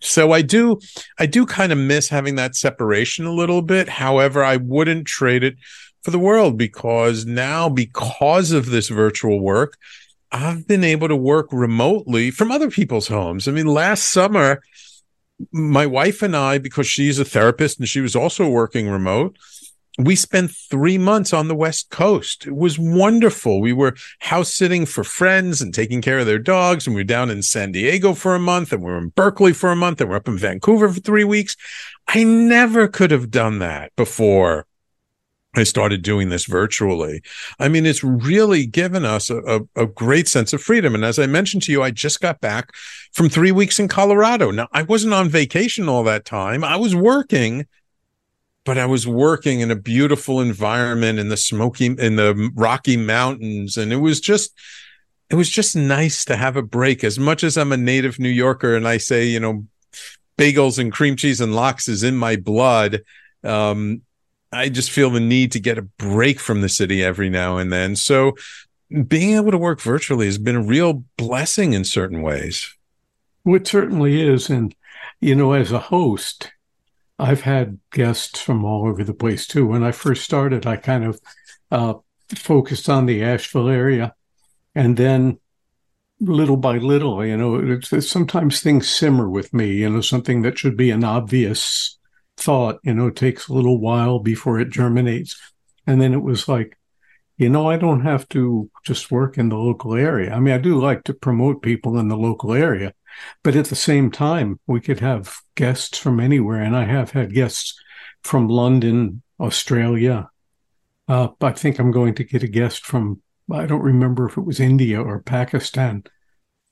So 0.02 0.32
I 0.32 0.42
do 0.42 0.80
I 1.20 1.25
do 1.25 1.46
kind 1.46 1.72
of 1.72 1.78
miss 1.78 2.10
having 2.10 2.36
that 2.36 2.56
separation 2.56 3.25
a 3.25 3.34
little 3.34 3.62
bit. 3.62 3.88
However, 3.88 4.44
I 4.44 4.58
wouldn't 4.58 5.08
trade 5.08 5.44
it 5.44 5.56
for 6.04 6.12
the 6.12 6.20
world 6.20 6.58
because 6.58 7.25
now 7.25 7.70
because 7.70 8.52
of 8.52 8.68
this 8.68 8.90
virtual 8.90 9.40
work, 9.40 9.78
I've 10.32 10.68
been 10.68 10.84
able 10.84 11.08
to 11.08 11.16
work 11.16 11.48
remotely 11.52 12.30
from 12.30 12.52
other 12.52 12.70
people's 12.70 13.08
homes. 13.08 13.48
I 13.48 13.52
mean, 13.52 13.68
last 13.68 14.10
summer, 14.10 14.62
my 15.52 15.86
wife 15.86 16.22
and 16.22 16.36
I, 16.36 16.58
because 16.58 16.88
she's 16.88 17.20
a 17.20 17.25
therapist 17.25 17.80
and 17.80 17.88
she 17.88 18.02
was 18.02 18.16
also 18.16 18.48
working 18.48 18.90
remote, 18.90 19.38
we 19.98 20.16
spent 20.16 20.52
three 20.52 20.98
months 20.98 21.32
on 21.32 21.48
the 21.48 21.56
West 21.56 21.90
Coast. 21.90 22.46
It 22.46 22.56
was 22.56 22.78
wonderful. 22.78 23.62
We 23.62 23.72
were 23.72 23.96
house 24.20 24.54
sitting 24.54 24.86
for 24.86 25.04
friends 25.04 25.62
and 25.62 25.74
taking 25.74 26.02
care 26.02 26.20
of 26.20 26.25
their 26.25 26.40
dogs. 26.40 26.86
And 26.86 26.96
we 26.96 27.02
were 27.02 27.06
down 27.06 27.30
in 27.30 27.42
San 27.42 27.72
Diego 27.72 28.14
for 28.14 28.36
a 28.36 28.40
month 28.40 28.74
and 28.74 28.84
we 28.84 28.92
were 28.92 28.98
in 28.98 29.10
Berkeley 29.10 29.54
for 29.54 29.72
a 29.72 29.75
month 29.75 30.02
and 30.02 30.10
we're 30.10 30.18
up 30.18 30.28
in 30.28 30.38
Vancouver 30.38 30.90
for 30.90 31.00
three 31.00 31.24
weeks. 31.24 31.56
I 32.08 32.24
never 32.24 32.88
could 32.88 33.12
have 33.12 33.32
done 33.32 33.60
that 33.60 33.96
before 33.96 34.68
I 35.58 35.64
started 35.64 36.02
doing 36.02 36.30
this 36.30 36.46
virtually. 36.46 37.22
I 37.60 37.70
mean, 37.70 37.86
it's 37.86 38.04
really 38.04 38.66
given 38.66 39.06
us 39.06 39.30
a, 39.30 39.38
a, 39.38 39.84
a, 39.84 39.88
great 39.88 40.28
sense 40.28 40.54
of 40.54 40.62
freedom. 40.62 40.96
And 40.96 41.06
as 41.06 41.18
I 41.18 41.28
mentioned 41.28 41.64
to 41.64 41.72
you, 41.72 41.82
I 41.82 41.92
just 41.92 42.20
got 42.20 42.42
back 42.42 42.72
from 43.14 43.30
three 43.30 43.52
weeks 43.52 43.80
in 43.80 43.88
Colorado. 43.88 44.52
Now, 44.52 44.68
I 44.74 44.82
wasn't 44.84 45.14
on 45.14 45.30
vacation 45.30 45.88
all 45.88 46.04
that 46.04 46.25
time. 46.25 46.64
I 46.64 46.75
was 46.75 46.96
working, 46.96 47.66
but 48.65 48.79
I 48.79 48.88
was 48.88 49.07
working 49.07 49.60
in 49.60 49.69
a 49.69 49.75
beautiful 49.75 50.41
environment 50.41 51.19
in 51.19 51.29
the 51.29 51.38
smoky, 51.38 51.86
in 51.86 52.15
the 52.15 52.51
Rocky 52.55 52.98
Mountains. 52.98 53.77
And 53.77 53.93
it 53.93 53.98
was 53.98 54.19
just, 54.19 54.51
it 55.29 55.36
was 55.36 55.50
just 55.50 55.75
nice 55.75 56.25
to 56.25 56.36
have 56.36 56.57
a 56.57 56.63
break. 56.63 57.03
As 57.03 57.19
much 57.19 57.43
as 57.43 57.57
I'm 57.57 57.72
a 57.72 57.77
native 57.77 58.19
New 58.19 58.29
Yorker 58.29 58.75
and 58.75 58.88
I 58.88 58.98
say, 58.98 59.25
you 59.25 59.39
know, 59.39 59.65
bagels 60.38 60.79
and 60.79 60.91
cream 60.91 61.15
cheese 61.15 61.39
and 61.39 61.55
lox 61.55 61.88
is 61.88 62.03
in 62.03 62.17
my 62.17 62.36
blood. 62.36 63.03
Um, 63.43 64.01
I 64.51 64.69
just 64.69 64.89
feel 64.89 65.12
the 65.12 65.19
need 65.19 65.51
to 65.51 65.60
get 65.60 65.77
a 65.77 65.84
break 65.84 66.39
from 66.39 66.62
the 66.62 66.69
city 66.69 67.03
every 67.03 67.29
now 67.29 67.57
and 67.57 67.72
then. 67.72 67.95
So 67.95 68.36
being 69.07 69.36
able 69.36 69.51
to 69.51 69.57
work 69.57 69.79
virtually 69.79 70.25
has 70.25 70.38
been 70.38 70.55
a 70.55 70.63
real 70.63 71.03
blessing 71.17 71.74
in 71.74 71.84
certain 71.84 72.24
ways. 72.24 72.74
Well, 73.43 73.57
it 73.57 73.67
certainly 73.67 74.27
is. 74.27 74.50
And, 74.50 74.74
you 75.22 75.36
know, 75.36 75.53
as 75.53 75.72
a 75.72 75.79
host, 75.79 76.51
I've 77.17 77.41
had 77.41 77.79
guests 77.91 78.41
from 78.41 78.65
all 78.65 78.88
over 78.88 79.03
the 79.03 79.13
place 79.13 79.48
too. 79.48 79.65
When 79.65 79.84
I 79.84 79.91
first 79.91 80.24
started, 80.24 80.65
I 80.65 80.75
kind 80.75 81.05
of 81.05 81.19
uh, 81.72 81.93
focused 82.36 82.89
on 82.89 83.05
the 83.05 83.24
Asheville 83.24 83.69
area. 83.69 84.13
And 84.74 84.98
then 84.98 85.39
little 86.19 86.57
by 86.57 86.77
little, 86.77 87.25
you 87.25 87.38
know, 87.38 87.55
it's, 87.55 87.91
it's, 87.93 88.10
sometimes 88.10 88.62
things 88.62 88.89
simmer 88.89 89.29
with 89.29 89.53
me, 89.53 89.72
you 89.74 89.89
know, 89.89 90.01
something 90.01 90.41
that 90.41 90.57
should 90.57 90.77
be 90.77 90.91
an 90.91 91.03
obvious 91.03 91.98
thought, 92.38 92.79
you 92.84 92.93
know, 92.93 93.10
takes 93.10 93.48
a 93.48 93.53
little 93.53 93.79
while 93.79 94.19
before 94.19 94.60
it 94.60 94.69
germinates. 94.69 95.39
And 95.88 96.01
then 96.01 96.13
it 96.13 96.22
was 96.22 96.48
like, 96.48 96.77
you 97.38 97.50
know, 97.50 97.69
I 97.69 97.77
don't 97.77 98.01
have 98.01 98.27
to 98.29 98.69
just 98.86 99.12
work 99.12 99.38
in 99.38 99.50
the 99.50 99.57
local 99.57 99.93
area. 99.93 100.34
I 100.34 100.39
mean, 100.39 100.53
I 100.53 100.57
do 100.57 100.79
like 100.79 101.03
to 101.03 101.13
promote 101.13 101.62
people 101.62 101.98
in 101.98 102.07
the 102.07 102.17
local 102.17 102.53
area, 102.53 102.93
but 103.43 103.55
at 103.55 103.65
the 103.65 103.75
same 103.75 104.12
time, 104.12 104.60
we 104.67 104.79
could 104.79 105.00
have 105.00 105.38
guests 105.55 105.98
from 105.98 106.19
anywhere. 106.19 106.62
And 106.62 106.75
I 106.75 106.86
have 106.86 107.12
had 107.12 107.34
guests 107.34 107.79
from 108.24 108.48
London, 108.48 109.22
Australia. 109.39 110.29
Uh, 111.07 111.29
I 111.41 111.51
think 111.51 111.79
I'm 111.79 111.91
going 111.91 112.15
to 112.15 112.24
get 112.24 112.43
a 112.43 112.48
guest 112.48 112.86
from, 112.86 113.22
I 113.51 113.65
don't 113.65 113.81
remember 113.81 114.27
if 114.27 114.38
it 114.38 114.45
was 114.45 114.60
India 114.60 115.01
or 115.01 115.19
Pakistan. 115.19 116.03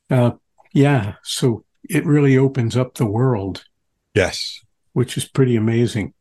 Uh, 0.09 0.31
yeah. 0.71 1.15
So 1.23 1.65
it 1.88 2.05
really 2.05 2.38
opens 2.38 2.75
up 2.75 2.95
the 2.95 3.05
world. 3.05 3.65
Yes 4.15 4.63
which 4.93 5.17
is 5.17 5.25
pretty 5.25 5.55
amazing. 5.55 6.13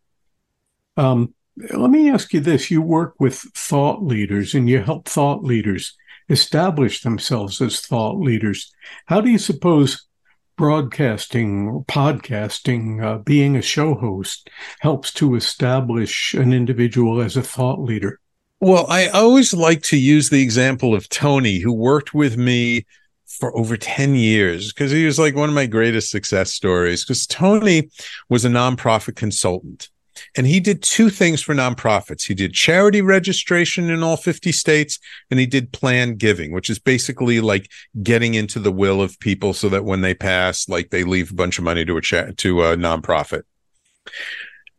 Um, 0.97 1.35
let 1.57 1.91
me 1.91 2.11
ask 2.11 2.33
you 2.33 2.41
this 2.41 2.71
you 2.71 2.83
work 2.83 3.15
with 3.19 3.37
thought 3.37 4.03
leaders 4.03 4.55
and 4.55 4.69
you 4.69 4.83
help 4.83 5.07
thought 5.07 5.45
leaders 5.45 5.97
establish 6.29 7.03
themselves 7.03 7.61
as 7.61 7.81
thought 7.81 8.19
leaders. 8.19 8.75
How 9.07 9.21
do 9.21 9.31
you 9.31 9.39
suppose 9.39 10.07
broadcasting 10.57 11.85
podcasting, 11.89 13.03
uh, 13.03 13.19
being 13.19 13.57
a 13.57 13.63
show 13.63 13.95
host, 13.95 14.51
helps 14.81 15.13
to 15.15 15.35
establish 15.35 16.35
an 16.35 16.53
individual 16.53 17.21
as 17.21 17.37
a 17.37 17.43
thought 17.43 17.81
leader? 17.81 18.21
Well, 18.61 18.87
I 18.89 19.09
always 19.09 19.53
like 19.53 19.83
to 19.85 19.97
use 19.97 20.31
the 20.31 20.43
example 20.43 20.95
of 20.95 21.09
Tony, 21.09 21.59
who 21.59 21.73
worked 21.73 22.15
with 22.15 22.37
me 22.37 22.87
for 23.27 23.57
over 23.57 23.77
10 23.77 24.15
years 24.15 24.73
because 24.73 24.91
he 24.91 25.07
was 25.07 25.19
like 25.19 25.35
one 25.35 25.49
of 25.49 25.55
my 25.55 25.67
greatest 25.67 26.11
success 26.11 26.53
stories 26.53 27.05
because 27.05 27.27
Tony 27.27 27.91
was 28.29 28.45
a 28.45 28.49
nonprofit 28.49 29.17
consultant 29.17 29.89
and 30.37 30.47
he 30.47 30.61
did 30.61 30.83
two 30.83 31.11
things 31.11 31.43
for 31.43 31.55
nonprofits. 31.55 32.27
He 32.27 32.35
did 32.35 32.55
charity 32.55 33.03
registration 33.03 33.91
in 33.91 34.03
all 34.03 34.17
50 34.17 34.53
states 34.53 34.99
and 35.31 35.39
he 35.39 35.47
did 35.47 35.73
planned 35.73 36.19
giving, 36.19 36.53
which 36.53 36.71
is 36.71 36.79
basically 36.79 37.41
like 37.41 37.71
getting 38.03 38.35
into 38.35 38.59
the 38.59 38.73
will 38.73 39.03
of 39.03 39.19
people 39.21 39.53
so 39.53 39.69
that 39.69 39.85
when 39.85 40.01
they 40.01 40.15
pass, 40.15 40.69
like 40.69 40.91
they 40.91 41.05
leave 41.05 41.31
a 41.31 41.35
bunch 41.35 41.59
of 41.59 41.65
money 41.65 41.85
to 41.85 41.97
a 41.97 42.01
cha- 42.01 42.31
to 42.37 42.63
a 42.63 42.77
nonprofit. 42.77 43.43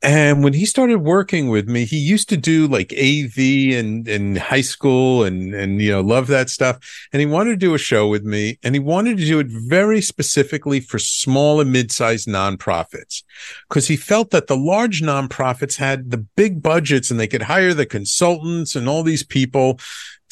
And 0.03 0.43
when 0.43 0.51
he 0.51 0.65
started 0.65 0.97
working 0.97 1.47
with 1.47 1.69
me, 1.69 1.85
he 1.85 1.97
used 1.97 2.27
to 2.27 2.35
do 2.35 2.67
like 2.67 2.91
AV 2.91 3.37
and 3.79 4.05
in 4.05 4.35
high 4.35 4.61
school 4.61 5.23
and 5.23 5.55
and 5.55 5.81
you 5.81 5.91
know 5.91 6.01
love 6.01 6.27
that 6.27 6.49
stuff. 6.49 6.77
And 7.13 7.21
he 7.21 7.25
wanted 7.25 7.51
to 7.51 7.57
do 7.57 7.73
a 7.73 7.77
show 7.77 8.09
with 8.09 8.23
me, 8.25 8.59
and 8.63 8.75
he 8.75 8.79
wanted 8.79 9.17
to 9.17 9.25
do 9.25 9.39
it 9.39 9.47
very 9.49 10.01
specifically 10.01 10.81
for 10.81 10.99
small 10.99 11.61
and 11.61 11.71
mid-sized 11.71 12.27
nonprofits, 12.27 13.23
because 13.69 13.87
he 13.87 13.95
felt 13.95 14.31
that 14.31 14.47
the 14.47 14.57
large 14.57 15.01
nonprofits 15.01 15.77
had 15.77 16.11
the 16.11 16.17
big 16.17 16.61
budgets 16.61 17.09
and 17.09 17.17
they 17.17 17.27
could 17.27 17.43
hire 17.43 17.73
the 17.73 17.85
consultants 17.85 18.75
and 18.75 18.89
all 18.89 19.03
these 19.03 19.23
people 19.23 19.79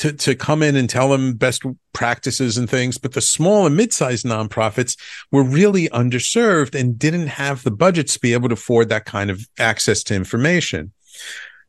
to, 0.02 0.12
to 0.12 0.34
come 0.34 0.64
in 0.64 0.76
and 0.76 0.90
tell 0.90 1.10
them 1.10 1.34
best 1.34 1.64
practices 1.94 2.58
and 2.58 2.68
things. 2.68 2.98
But 2.98 3.14
the 3.14 3.22
small 3.22 3.68
and 3.68 3.78
mid-sized 3.78 4.26
nonprofits 4.26 4.98
were 5.32 5.44
really 5.44 5.90
underserved 5.90 6.74
and 6.74 6.98
didn't 6.98 7.28
have 7.28 7.64
the 7.64 7.70
budgets 7.70 8.16
to 8.16 8.20
be 8.20 8.34
able 8.34 8.50
to 8.50 8.54
afford 8.54 8.90
that 8.90 9.06
kind 9.06 9.30
of 9.30 9.48
access 9.60 10.02
to 10.06 10.16
information. 10.16 10.92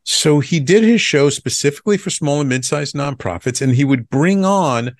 So 0.05 0.41
he 0.41 0.61
did 0.61 0.83
his 0.83 1.03
show 1.03 1.29
specifically 1.29 1.99
for 1.99 2.09
small 2.09 2.41
and 2.41 2.49
mid-sized 2.49 2.95
nonprofits, 2.95 3.61
and 3.61 3.75
he 3.75 3.85
would 3.85 4.09
bring 4.09 4.47
on 4.47 4.97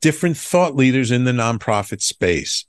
different 0.00 0.36
thought 0.36 0.74
leaders 0.74 1.12
in 1.12 1.22
the 1.22 1.32
nonprofit 1.32 2.02
space. 2.02 2.64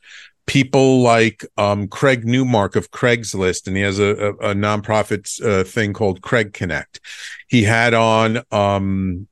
People 0.46 1.02
like 1.02 1.44
um, 1.58 1.88
Craig 1.88 2.24
Newmark 2.24 2.76
of 2.76 2.92
Craigslist, 2.92 3.66
and 3.66 3.76
he 3.76 3.82
has 3.82 3.98
a, 3.98 4.06
a, 4.06 4.30
a 4.52 4.54
nonprofit 4.54 5.44
uh, 5.44 5.64
thing 5.64 5.92
called 5.92 6.22
Craig 6.22 6.54
Connect. 6.54 7.02
He 7.48 7.64
had 7.64 7.96
on 7.96 8.44
um, 8.52 9.28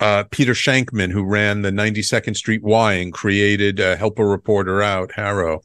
uh, 0.00 0.24
Peter 0.30 0.52
Shankman, 0.52 1.10
who 1.10 1.24
ran 1.24 1.62
the 1.62 1.70
92nd 1.70 2.36
Street 2.36 2.62
Y 2.62 2.94
and 2.94 3.12
created 3.12 3.80
uh, 3.80 3.96
Help 3.96 4.18
a 4.18 4.24
Reporter 4.24 4.82
Out, 4.82 5.12
HARO, 5.12 5.62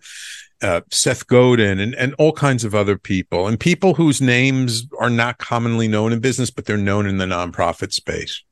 uh, 0.62 0.82
Seth 0.92 1.28
Godin, 1.28 1.80
and, 1.80 1.96
and 1.96 2.14
all 2.16 2.34
kinds 2.34 2.64
of 2.64 2.76
other 2.76 2.98
people, 2.98 3.48
and 3.48 3.60
people 3.60 3.96
whose 3.96 4.22
names 4.22 4.88
are 5.00 5.10
not 5.10 5.38
commonly 5.38 5.88
known 5.88 6.14
in 6.14 6.20
business, 6.20 6.52
but 6.52 6.66
they're 6.66 6.78
known 6.78 7.08
in 7.08 7.18
the 7.18 7.26
nonprofit 7.26 7.92
space. 7.94 8.44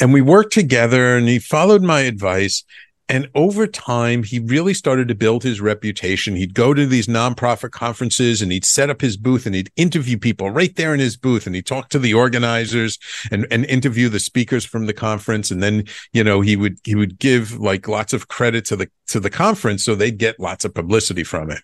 And 0.00 0.12
we 0.12 0.20
worked 0.20 0.52
together, 0.52 1.16
and 1.16 1.28
he 1.28 1.38
followed 1.38 1.82
my 1.82 2.00
advice. 2.00 2.64
And 3.08 3.28
over 3.34 3.66
time, 3.66 4.22
he 4.22 4.38
really 4.38 4.72
started 4.72 5.08
to 5.08 5.14
build 5.14 5.42
his 5.42 5.60
reputation. 5.60 6.36
He'd 6.36 6.54
go 6.54 6.72
to 6.72 6.86
these 6.86 7.06
nonprofit 7.06 7.70
conferences 7.70 8.40
and 8.40 8.50
he'd 8.50 8.64
set 8.64 8.88
up 8.88 9.02
his 9.02 9.18
booth 9.18 9.44
and 9.44 9.54
he'd 9.54 9.70
interview 9.76 10.18
people 10.18 10.50
right 10.50 10.74
there 10.76 10.94
in 10.94 11.00
his 11.00 11.16
booth 11.16 11.46
and 11.46 11.54
he'd 11.54 11.66
talk 11.66 11.90
to 11.90 11.98
the 11.98 12.14
organizers 12.14 12.98
and, 13.30 13.46
and 13.50 13.66
interview 13.66 14.08
the 14.08 14.18
speakers 14.18 14.64
from 14.64 14.86
the 14.86 14.94
conference. 14.94 15.50
And 15.50 15.62
then, 15.62 15.84
you 16.14 16.24
know, 16.24 16.40
he 16.40 16.56
would, 16.56 16.78
he 16.84 16.94
would 16.94 17.18
give 17.18 17.58
like 17.58 17.88
lots 17.88 18.14
of 18.14 18.28
credit 18.28 18.64
to 18.66 18.76
the, 18.76 18.90
to 19.08 19.20
the 19.20 19.30
conference. 19.30 19.84
So 19.84 19.94
they'd 19.94 20.16
get 20.16 20.40
lots 20.40 20.64
of 20.64 20.72
publicity 20.72 21.24
from 21.24 21.50
it. 21.50 21.60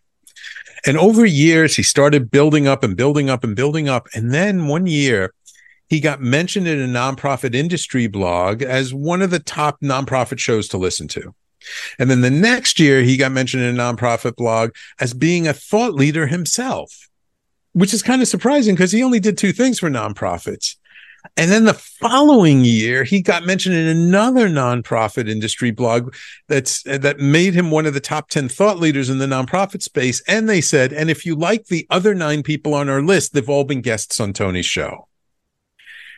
And 0.87 0.97
over 0.97 1.27
years, 1.27 1.77
he 1.77 1.83
started 1.83 2.31
building 2.31 2.67
up 2.67 2.83
and 2.83 2.97
building 2.97 3.29
up 3.29 3.45
and 3.45 3.55
building 3.55 3.89
up. 3.89 4.09
And 4.15 4.33
then 4.33 4.67
one 4.67 4.87
year, 4.87 5.35
he 5.91 5.99
got 5.99 6.23
mentioned 6.23 6.69
in 6.69 6.81
a 6.81 6.87
nonprofit 6.87 7.55
industry 7.55 8.07
blog 8.07 8.63
as 8.63 8.95
one 8.95 9.21
of 9.21 9.31
the 9.31 9.41
top 9.41 9.81
nonprofit 9.81 10.39
shows 10.39 10.69
to 10.69 10.79
listen 10.79 11.09
to. 11.09 11.35
And 11.99 12.09
then 12.09 12.21
the 12.21 12.31
next 12.31 12.79
year, 12.79 13.03
he 13.03 13.17
got 13.17 13.33
mentioned 13.33 13.65
in 13.65 13.79
a 13.79 13.83
nonprofit 13.83 14.37
blog 14.37 14.71
as 15.01 15.13
being 15.13 15.47
a 15.47 15.53
thought 15.53 15.95
leader 15.95 16.29
himself, 16.29 17.09
which 17.73 17.93
is 17.93 18.05
kind 18.05 18.23
of 18.23 18.29
surprising 18.29 18.77
because 18.77 18.93
he 18.93 19.03
only 19.03 19.21
did 19.21 19.37
two 19.37 19.53
things 19.53 19.81
for 19.81 19.91
nonprofits. 19.91 20.77
And 21.37 21.51
then 21.51 21.65
the 21.65 21.75
following 21.75 22.65
year, 22.65 23.05
he 23.05 23.21
got 23.21 23.45
mentioned 23.45 23.75
in 23.75 23.89
another 23.89 24.49
nonprofit 24.49 25.29
industry 25.29 25.71
blog 25.71 26.15
that's 26.49 26.83
that 26.85 27.19
made 27.19 27.53
him 27.53 27.71
one 27.71 27.85
of 27.85 27.93
the 27.93 28.01
top 28.01 28.31
10 28.31 28.49
thought 28.49 28.79
leaders 28.79 29.11
in 29.11 29.19
the 29.19 29.27
nonprofit 29.27 29.83
space. 29.83 30.23
And 30.27 30.49
they 30.49 30.63
said, 30.63 30.95
and 30.95 31.11
if 31.11 31.27
you 31.27 31.35
like 31.35 31.67
the 31.67 31.87
other 31.91 32.15
nine 32.15 32.43
people 32.43 32.73
on 32.73 32.89
our 32.89 33.03
list, 33.03 33.35
they've 33.35 33.51
all 33.51 33.65
been 33.65 33.83
guests 33.83 34.19
on 34.19 34.33
Tony's 34.33 34.65
show. 34.65 35.09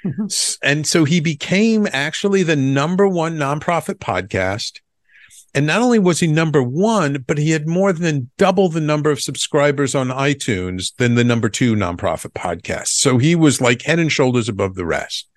Mm-hmm. 0.05 0.27
And 0.63 0.87
so 0.87 1.05
he 1.05 1.21
became 1.21 1.87
actually 1.93 2.43
the 2.43 2.57
number 2.57 3.07
one 3.07 3.37
nonprofit 3.37 3.97
podcast 3.97 4.81
and 5.55 5.67
not 5.67 5.83
only 5.83 5.99
was 5.99 6.21
he 6.21 6.27
number 6.27 6.63
one, 6.63 7.25
but 7.27 7.37
he 7.37 7.51
had 7.51 7.69
more 7.69 7.93
than 7.93 8.31
double 8.39 8.69
the 8.69 8.81
number 8.81 9.11
of 9.11 9.21
subscribers 9.21 9.95
on 9.95 10.09
iTunes 10.09 10.95
than 10.97 11.15
the 11.15 11.25
number 11.25 11.49
two 11.51 11.75
nonprofit 11.75 12.33
podcast. 12.33 12.89
So 12.89 13.19
he 13.19 13.35
was 13.35 13.61
like 13.61 13.83
head 13.83 13.99
and 13.99 14.11
shoulders 14.11 14.49
above 14.49 14.75
the 14.77 14.87
rest. 14.87 15.29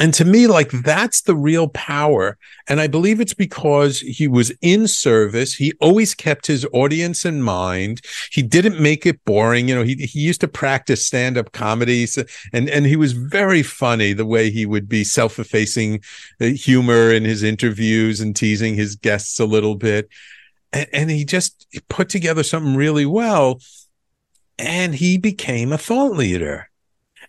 And 0.00 0.14
to 0.14 0.24
me, 0.24 0.46
like 0.46 0.70
that's 0.70 1.20
the 1.20 1.36
real 1.36 1.68
power. 1.68 2.38
And 2.68 2.80
I 2.80 2.86
believe 2.86 3.20
it's 3.20 3.34
because 3.34 4.00
he 4.00 4.26
was 4.26 4.50
in 4.62 4.88
service. 4.88 5.54
He 5.54 5.74
always 5.78 6.14
kept 6.14 6.46
his 6.46 6.66
audience 6.72 7.26
in 7.26 7.42
mind. 7.42 8.00
He 8.32 8.40
didn't 8.40 8.80
make 8.80 9.04
it 9.04 9.22
boring. 9.26 9.68
You 9.68 9.74
know, 9.74 9.82
he, 9.82 9.96
he 9.96 10.20
used 10.20 10.40
to 10.40 10.48
practice 10.48 11.06
stand 11.06 11.36
up 11.36 11.52
comedies 11.52 12.18
and, 12.54 12.70
and 12.70 12.86
he 12.86 12.96
was 12.96 13.12
very 13.12 13.62
funny 13.62 14.14
the 14.14 14.24
way 14.24 14.50
he 14.50 14.64
would 14.64 14.88
be 14.88 15.04
self 15.04 15.38
effacing 15.38 16.00
uh, 16.40 16.46
humor 16.46 17.12
in 17.12 17.24
his 17.24 17.42
interviews 17.42 18.22
and 18.22 18.34
teasing 18.34 18.76
his 18.76 18.96
guests 18.96 19.38
a 19.38 19.44
little 19.44 19.74
bit. 19.74 20.08
And, 20.72 20.88
and 20.94 21.10
he 21.10 21.26
just 21.26 21.66
put 21.90 22.08
together 22.08 22.42
something 22.42 22.74
really 22.74 23.06
well. 23.06 23.60
And 24.58 24.94
he 24.94 25.18
became 25.18 25.74
a 25.74 25.78
thought 25.78 26.12
leader. 26.12 26.69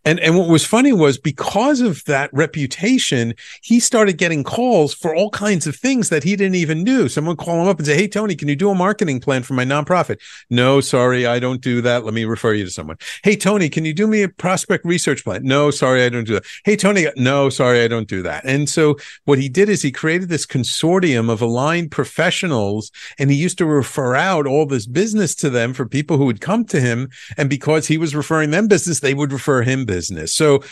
And 0.03 0.19
and 0.19 0.37
what 0.37 0.49
was 0.49 0.65
funny 0.65 0.93
was 0.93 1.17
because 1.17 1.79
of 1.81 2.03
that 2.05 2.29
reputation, 2.33 3.35
he 3.61 3.79
started 3.79 4.17
getting 4.17 4.43
calls 4.43 4.93
for 4.93 5.15
all 5.15 5.29
kinds 5.29 5.67
of 5.67 5.75
things 5.75 6.09
that 6.09 6.23
he 6.23 6.35
didn't 6.35 6.55
even 6.55 6.83
do. 6.83 7.07
Someone 7.07 7.35
call 7.35 7.61
him 7.61 7.67
up 7.67 7.77
and 7.77 7.85
say, 7.85 7.95
"Hey 7.95 8.07
Tony, 8.07 8.35
can 8.35 8.47
you 8.47 8.55
do 8.55 8.69
a 8.71 8.75
marketing 8.75 9.19
plan 9.19 9.43
for 9.43 9.53
my 9.53 9.63
nonprofit?" 9.63 10.19
No, 10.49 10.81
sorry, 10.81 11.27
I 11.27 11.39
don't 11.39 11.61
do 11.61 11.81
that. 11.81 12.03
Let 12.03 12.13
me 12.15 12.25
refer 12.25 12.53
you 12.53 12.65
to 12.65 12.71
someone. 12.71 12.97
Hey 13.23 13.35
Tony, 13.35 13.69
can 13.69 13.85
you 13.85 13.93
do 13.93 14.07
me 14.07 14.23
a 14.23 14.29
prospect 14.29 14.85
research 14.85 15.23
plan? 15.23 15.43
No, 15.43 15.69
sorry, 15.69 16.03
I 16.03 16.09
don't 16.09 16.25
do 16.25 16.33
that. 16.33 16.45
Hey 16.65 16.75
Tony, 16.75 17.05
no, 17.15 17.49
sorry, 17.49 17.83
I 17.83 17.87
don't 17.87 18.07
do 18.07 18.23
that. 18.23 18.43
And 18.43 18.67
so 18.67 18.97
what 19.25 19.37
he 19.37 19.49
did 19.49 19.69
is 19.69 19.83
he 19.83 19.91
created 19.91 20.29
this 20.29 20.47
consortium 20.47 21.29
of 21.29 21.41
aligned 21.41 21.91
professionals 21.91 22.91
and 23.19 23.29
he 23.29 23.37
used 23.37 23.59
to 23.59 23.65
refer 23.65 24.15
out 24.15 24.47
all 24.47 24.65
this 24.65 24.87
business 24.87 25.35
to 25.35 25.49
them 25.49 25.73
for 25.73 25.85
people 25.85 26.17
who 26.17 26.25
would 26.25 26.41
come 26.41 26.65
to 26.65 26.81
him 26.81 27.09
and 27.37 27.49
because 27.49 27.87
he 27.87 27.97
was 27.99 28.15
referring 28.15 28.49
them 28.49 28.67
business, 28.67 28.99
they 28.99 29.13
would 29.13 29.31
refer 29.31 29.61
him 29.61 29.85
business. 29.91 30.33
So 30.33 30.63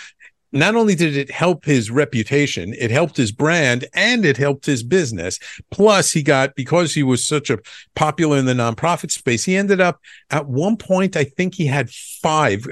not 0.51 0.75
only 0.75 0.95
did 0.95 1.15
it 1.15 1.29
help 1.29 1.65
his 1.65 1.91
reputation, 1.91 2.73
it 2.73 2.91
helped 2.91 3.17
his 3.17 3.31
brand 3.31 3.85
and 3.93 4.25
it 4.25 4.37
helped 4.37 4.65
his 4.65 4.83
business. 4.83 5.39
Plus, 5.69 6.11
he 6.11 6.23
got, 6.23 6.55
because 6.55 6.93
he 6.93 7.03
was 7.03 7.23
such 7.23 7.49
a 7.49 7.59
popular 7.95 8.37
in 8.37 8.45
the 8.45 8.53
nonprofit 8.53 9.11
space, 9.11 9.43
he 9.43 9.55
ended 9.55 9.79
up 9.79 9.99
at 10.29 10.47
one 10.47 10.77
point, 10.77 11.15
I 11.15 11.25
think 11.25 11.53
he 11.53 11.67
had 11.67 11.89
five 11.91 12.65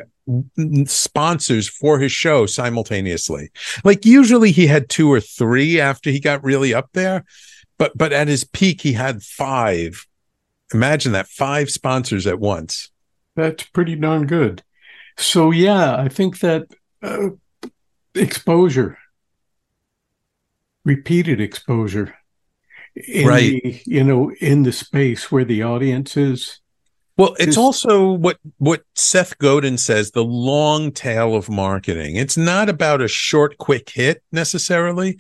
sponsors 0.85 1.69
for 1.69 1.99
his 1.99 2.11
show 2.11 2.45
simultaneously. 2.45 3.51
Like 3.83 4.05
usually 4.05 4.51
he 4.51 4.67
had 4.67 4.89
two 4.89 5.11
or 5.11 5.21
three 5.21 5.79
after 5.79 6.09
he 6.09 6.19
got 6.19 6.43
really 6.43 6.73
up 6.73 6.89
there, 6.93 7.25
but, 7.77 7.97
but 7.97 8.11
at 8.11 8.27
his 8.27 8.43
peak, 8.43 8.81
he 8.81 8.93
had 8.93 9.21
five. 9.21 10.05
Imagine 10.73 11.11
that 11.11 11.27
five 11.27 11.69
sponsors 11.69 12.25
at 12.27 12.39
once. 12.39 12.91
That's 13.35 13.63
pretty 13.63 13.95
darn 13.95 14.25
good. 14.25 14.63
So 15.17 15.51
yeah, 15.51 15.95
I 15.95 16.09
think 16.09 16.39
that 16.39 16.67
uh, 17.01 17.29
exposure, 18.13 18.97
repeated 20.85 21.41
exposure, 21.41 22.13
in 22.95 23.27
right? 23.27 23.61
The, 23.63 23.81
you 23.85 24.03
know, 24.03 24.31
in 24.39 24.63
the 24.63 24.71
space 24.71 25.31
where 25.31 25.45
the 25.45 25.63
audience 25.63 26.17
is. 26.17 26.59
Well, 27.17 27.35
it's 27.39 27.49
is, 27.49 27.57
also 27.57 28.11
what 28.11 28.37
what 28.59 28.83
Seth 28.93 29.39
Godin 29.39 29.79
says: 29.79 30.11
the 30.11 30.23
long 30.23 30.91
tail 30.91 31.35
of 31.35 31.49
marketing. 31.49 32.15
It's 32.15 32.37
not 32.37 32.69
about 32.69 33.01
a 33.01 33.07
short, 33.07 33.57
quick 33.57 33.89
hit 33.89 34.21
necessarily, 34.31 35.17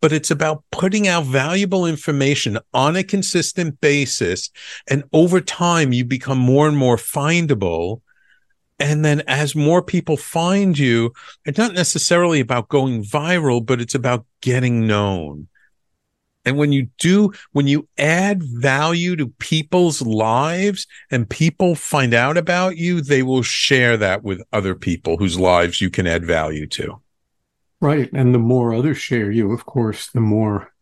but 0.00 0.12
it's 0.12 0.30
about 0.30 0.62
putting 0.70 1.08
out 1.08 1.24
valuable 1.24 1.86
information 1.86 2.56
on 2.72 2.94
a 2.94 3.02
consistent 3.02 3.80
basis, 3.80 4.48
and 4.88 5.02
over 5.12 5.40
time, 5.40 5.92
you 5.92 6.04
become 6.04 6.38
more 6.38 6.68
and 6.68 6.76
more 6.76 6.96
findable 6.96 8.02
and 8.80 9.04
then 9.04 9.22
as 9.28 9.54
more 9.54 9.82
people 9.82 10.16
find 10.16 10.76
you, 10.76 11.12
it's 11.44 11.58
not 11.58 11.74
necessarily 11.74 12.40
about 12.40 12.68
going 12.68 13.04
viral, 13.04 13.64
but 13.64 13.80
it's 13.80 13.94
about 13.94 14.24
getting 14.40 14.86
known. 14.86 15.48
And 16.46 16.56
when 16.56 16.72
you 16.72 16.88
do, 16.98 17.32
when 17.52 17.66
you 17.66 17.86
add 17.98 18.42
value 18.42 19.14
to 19.16 19.28
people's 19.28 20.00
lives 20.00 20.86
and 21.10 21.28
people 21.28 21.74
find 21.74 22.14
out 22.14 22.38
about 22.38 22.78
you, 22.78 23.02
they 23.02 23.22
will 23.22 23.42
share 23.42 23.98
that 23.98 24.22
with 24.22 24.40
other 24.50 24.74
people 24.74 25.18
whose 25.18 25.38
lives 25.38 25.82
you 25.82 25.90
can 25.90 26.06
add 26.06 26.24
value 26.24 26.66
to. 26.68 27.02
Right. 27.82 28.10
And 28.14 28.34
the 28.34 28.38
more 28.38 28.72
others 28.72 28.96
share 28.96 29.30
you, 29.30 29.52
of 29.52 29.66
course, 29.66 30.08
the 30.10 30.20
more 30.20 30.72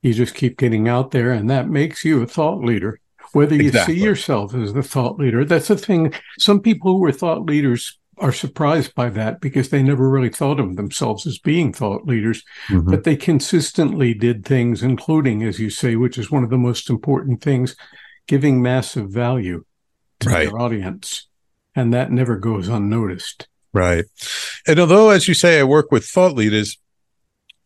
you 0.00 0.14
just 0.14 0.34
keep 0.34 0.56
getting 0.56 0.88
out 0.88 1.10
there. 1.10 1.32
And 1.32 1.50
that 1.50 1.68
makes 1.68 2.04
you 2.06 2.22
a 2.22 2.26
thought 2.26 2.64
leader 2.64 3.00
whether 3.32 3.54
you 3.54 3.68
exactly. 3.68 3.96
see 3.96 4.02
yourself 4.02 4.54
as 4.54 4.72
the 4.72 4.82
thought 4.82 5.18
leader. 5.18 5.44
That's 5.44 5.68
the 5.68 5.76
thing. 5.76 6.12
Some 6.38 6.60
people 6.60 6.92
who 6.92 7.04
are 7.04 7.12
thought 7.12 7.46
leaders 7.46 7.98
are 8.18 8.32
surprised 8.32 8.94
by 8.94 9.10
that 9.10 9.40
because 9.40 9.68
they 9.68 9.82
never 9.82 10.08
really 10.08 10.30
thought 10.30 10.58
of 10.58 10.76
themselves 10.76 11.26
as 11.26 11.38
being 11.38 11.72
thought 11.72 12.06
leaders, 12.06 12.42
mm-hmm. 12.68 12.90
but 12.90 13.04
they 13.04 13.16
consistently 13.16 14.14
did 14.14 14.44
things, 14.44 14.82
including, 14.82 15.42
as 15.42 15.58
you 15.58 15.68
say, 15.68 15.96
which 15.96 16.16
is 16.16 16.30
one 16.30 16.42
of 16.42 16.50
the 16.50 16.56
most 16.56 16.88
important 16.88 17.42
things, 17.42 17.76
giving 18.26 18.62
massive 18.62 19.10
value 19.10 19.64
to 20.20 20.30
right. 20.30 20.48
their 20.48 20.58
audience. 20.58 21.28
And 21.74 21.92
that 21.92 22.10
never 22.10 22.36
goes 22.36 22.68
unnoticed. 22.68 23.48
Right. 23.74 24.06
And 24.66 24.80
although, 24.80 25.10
as 25.10 25.28
you 25.28 25.34
say, 25.34 25.60
I 25.60 25.64
work 25.64 25.92
with 25.92 26.06
thought 26.06 26.34
leaders, 26.34 26.78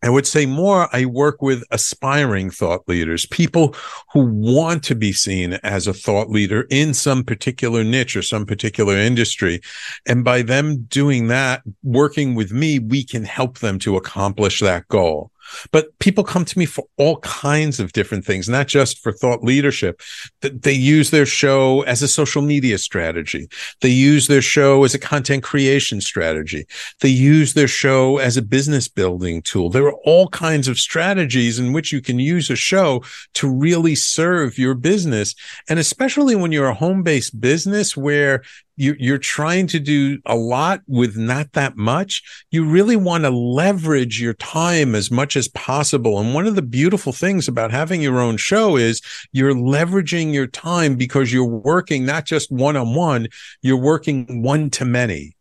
I 0.02 0.08
would 0.08 0.26
say 0.26 0.46
more, 0.46 0.88
I 0.94 1.04
work 1.04 1.42
with 1.42 1.62
aspiring 1.70 2.50
thought 2.50 2.88
leaders, 2.88 3.26
people 3.26 3.74
who 4.12 4.24
want 4.24 4.82
to 4.84 4.94
be 4.94 5.12
seen 5.12 5.54
as 5.62 5.86
a 5.86 5.92
thought 5.92 6.30
leader 6.30 6.66
in 6.70 6.94
some 6.94 7.22
particular 7.22 7.84
niche 7.84 8.16
or 8.16 8.22
some 8.22 8.46
particular 8.46 8.96
industry. 8.96 9.60
And 10.06 10.24
by 10.24 10.40
them 10.42 10.84
doing 10.84 11.28
that, 11.28 11.62
working 11.82 12.34
with 12.34 12.50
me, 12.50 12.78
we 12.78 13.04
can 13.04 13.24
help 13.24 13.58
them 13.58 13.78
to 13.80 13.96
accomplish 13.96 14.60
that 14.60 14.88
goal. 14.88 15.29
But 15.72 15.98
people 15.98 16.24
come 16.24 16.44
to 16.44 16.58
me 16.58 16.66
for 16.66 16.84
all 16.96 17.18
kinds 17.18 17.80
of 17.80 17.92
different 17.92 18.24
things, 18.24 18.48
not 18.48 18.68
just 18.68 18.98
for 18.98 19.12
thought 19.12 19.42
leadership. 19.42 20.00
They 20.40 20.72
use 20.72 21.10
their 21.10 21.26
show 21.26 21.82
as 21.82 22.02
a 22.02 22.08
social 22.08 22.42
media 22.42 22.78
strategy. 22.78 23.48
They 23.80 23.88
use 23.88 24.26
their 24.26 24.42
show 24.42 24.84
as 24.84 24.94
a 24.94 24.98
content 24.98 25.42
creation 25.42 26.00
strategy. 26.00 26.66
They 27.00 27.08
use 27.08 27.54
their 27.54 27.68
show 27.68 28.18
as 28.18 28.36
a 28.36 28.42
business 28.42 28.88
building 28.88 29.42
tool. 29.42 29.70
There 29.70 29.86
are 29.86 30.00
all 30.04 30.28
kinds 30.28 30.68
of 30.68 30.78
strategies 30.78 31.58
in 31.58 31.72
which 31.72 31.92
you 31.92 32.00
can 32.00 32.18
use 32.18 32.50
a 32.50 32.56
show 32.56 33.02
to 33.34 33.50
really 33.50 33.94
serve 33.94 34.58
your 34.58 34.74
business. 34.74 35.34
And 35.68 35.78
especially 35.78 36.36
when 36.36 36.52
you're 36.52 36.68
a 36.68 36.74
home 36.74 37.02
based 37.02 37.40
business 37.40 37.96
where 37.96 38.42
you, 38.80 38.96
you're 38.98 39.18
trying 39.18 39.66
to 39.66 39.78
do 39.78 40.18
a 40.24 40.34
lot 40.34 40.80
with 40.86 41.14
not 41.14 41.52
that 41.52 41.76
much. 41.76 42.22
You 42.50 42.64
really 42.64 42.96
want 42.96 43.24
to 43.24 43.30
leverage 43.30 44.20
your 44.20 44.32
time 44.32 44.94
as 44.94 45.10
much 45.10 45.36
as 45.36 45.48
possible. 45.48 46.18
And 46.18 46.32
one 46.32 46.46
of 46.46 46.54
the 46.54 46.62
beautiful 46.62 47.12
things 47.12 47.46
about 47.46 47.72
having 47.72 48.00
your 48.00 48.18
own 48.18 48.38
show 48.38 48.76
is 48.76 49.02
you're 49.32 49.52
leveraging 49.52 50.32
your 50.32 50.46
time 50.46 50.96
because 50.96 51.30
you're 51.30 51.44
working 51.44 52.06
not 52.06 52.24
just 52.24 52.50
one 52.50 52.74
on 52.74 52.94
one, 52.94 53.28
you're 53.60 53.76
working 53.76 54.42
one 54.42 54.70
to 54.70 54.86
many. 54.86 55.36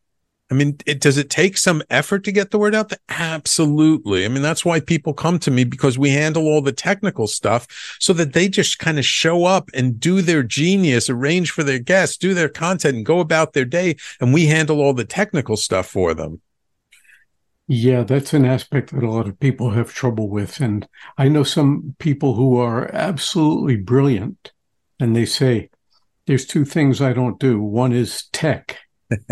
I 0.52 0.56
mean, 0.56 0.78
it, 0.86 1.00
does 1.00 1.18
it 1.18 1.30
take 1.30 1.58
some 1.58 1.84
effort 1.90 2.24
to 2.24 2.32
get 2.32 2.50
the 2.50 2.58
word 2.58 2.74
out? 2.74 2.92
Absolutely. 3.10 4.26
I 4.26 4.28
mean, 4.30 4.42
that's 4.42 4.66
why 4.66 4.80
people 4.80 5.14
come 5.14 5.38
to 5.40 5.52
me 5.52 5.64
because 5.64 5.98
we 6.00 6.10
handle 6.10 6.48
all 6.48 6.62
the 6.62 6.72
technical 6.72 7.28
stuff 7.28 7.68
so 8.00 8.14
that 8.14 8.34
they 8.34 8.50
just 8.50 8.80
kind 8.80 8.98
of 8.98 9.06
show 9.06 9.46
up 9.46 9.70
and 9.74 10.00
do 10.00 10.22
their 10.22 10.42
genius, 10.42 11.10
arrange 11.10 11.52
for 11.52 11.64
their 11.64 11.80
guests, 11.80 12.18
do 12.18 12.34
their 12.34 12.50
content 12.50 12.98
and 12.98 13.06
go 13.06 13.20
about 13.20 13.54
their 13.54 13.66
day. 13.66 13.96
And 14.20 14.34
we 14.34 14.48
handle 14.48 14.82
all 14.82 14.94
the 14.94 15.06
technical 15.06 15.56
stuff 15.56 15.88
for 15.88 16.14
them. 16.14 16.42
Yeah, 17.68 18.02
that's 18.02 18.34
an 18.34 18.46
aspect 18.46 18.92
that 18.92 19.04
a 19.04 19.12
lot 19.12 19.28
of 19.28 19.40
people 19.40 19.70
have 19.70 19.94
trouble 19.94 20.28
with. 20.28 20.60
And 20.60 20.88
I 21.20 21.28
know 21.28 21.44
some 21.44 21.96
people 22.00 22.34
who 22.34 22.58
are 22.58 22.90
absolutely 22.96 23.76
brilliant 23.76 24.52
and 25.00 25.16
they 25.16 25.26
say, 25.26 25.70
there's 26.26 26.48
two 26.48 26.66
things 26.66 27.00
I 27.00 27.14
don't 27.14 27.40
do. 27.40 27.62
One 27.62 27.92
is 27.92 28.28
tech, 28.32 28.80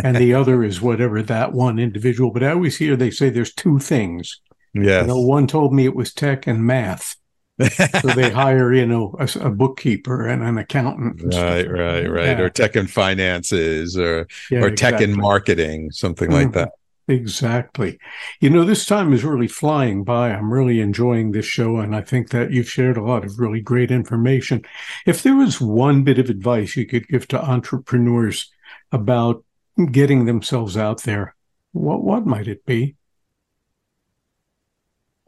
and 0.04 0.16
the 0.18 0.34
other 0.40 0.64
is 0.64 0.82
whatever 0.82 1.22
that 1.24 1.54
one 1.54 1.80
individual. 1.80 2.32
But 2.32 2.44
I 2.44 2.52
always 2.52 2.78
hear 2.78 2.96
they 2.96 3.12
say 3.12 3.30
there's 3.30 3.54
two 3.54 3.80
things. 3.80 4.42
Yeah. 4.74 5.02
You 5.02 5.08
know, 5.08 5.20
one 5.22 5.48
told 5.48 5.74
me 5.74 5.86
it 5.86 5.96
was 5.96 6.14
tech 6.14 6.48
and 6.48 6.64
math. 6.66 7.16
so 8.02 8.10
they 8.10 8.30
hire, 8.30 8.72
you 8.72 8.86
know, 8.86 9.16
a, 9.20 9.28
a 9.42 9.50
bookkeeper 9.50 10.28
and 10.28 10.44
an 10.44 10.60
accountant. 10.60 11.22
And 11.22 11.34
right, 11.34 11.70
right, 11.70 12.06
right. 12.06 12.40
Or 12.40 12.50
tech 12.50 12.76
and 12.76 12.90
finances 12.90 13.98
or 13.98 14.28
Yeah, 14.52 14.60
or 14.60 14.70
tech 14.70 15.02
and 15.02 15.16
marketing, 15.16 15.92
something 15.92 16.30
like 16.30 16.50
Mhm. 16.50 16.54
that. 16.54 16.72
Exactly. 17.10 17.98
You 18.42 18.50
know, 18.50 18.64
this 18.66 18.86
time 18.86 19.14
is 19.14 19.24
really 19.24 19.48
flying 19.48 20.04
by. 20.04 20.30
I'm 20.32 20.52
really 20.52 20.82
enjoying 20.82 21.32
this 21.32 21.46
show, 21.46 21.78
and 21.78 21.96
I 21.96 22.02
think 22.02 22.30
that 22.30 22.52
you've 22.52 22.70
shared 22.70 22.98
a 22.98 23.04
lot 23.04 23.24
of 23.26 23.40
really 23.40 23.62
great 23.62 23.92
information. 23.92 24.62
If 25.06 25.24
there 25.24 25.36
was 25.36 25.60
one 25.62 26.04
bit 26.04 26.20
of 26.20 26.30
advice 26.30 26.76
you 26.76 26.86
could 26.86 27.08
give 27.08 27.28
to 27.30 27.42
entrepreneurs 27.44 28.52
about 28.92 29.44
getting 29.86 30.26
themselves 30.26 30.76
out 30.76 31.04
there, 31.04 31.36
what 31.72 32.04
what 32.04 32.26
might 32.26 32.48
it 32.48 32.66
be? 32.66 32.96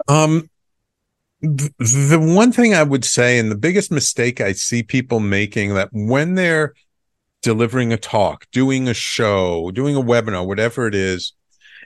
Um, 0.07 0.49
th- 1.41 1.71
the 1.77 2.19
one 2.19 2.51
thing 2.51 2.73
I 2.73 2.83
would 2.83 3.05
say, 3.05 3.37
and 3.37 3.51
the 3.51 3.57
biggest 3.57 3.91
mistake 3.91 4.41
I 4.41 4.53
see 4.53 4.83
people 4.83 5.19
making, 5.19 5.73
that 5.75 5.89
when 5.91 6.35
they're 6.35 6.73
delivering 7.41 7.93
a 7.93 7.97
talk, 7.97 8.47
doing 8.51 8.87
a 8.87 8.93
show, 8.93 9.71
doing 9.71 9.95
a 9.95 10.01
webinar, 10.01 10.45
whatever 10.45 10.87
it 10.87 10.95
is, 10.95 11.33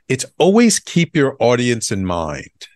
it's 0.08 0.26
always 0.38 0.80
keep 0.80 1.16
your 1.16 1.36
audience 1.40 1.92
in 1.92 2.06
mind. 2.06 2.68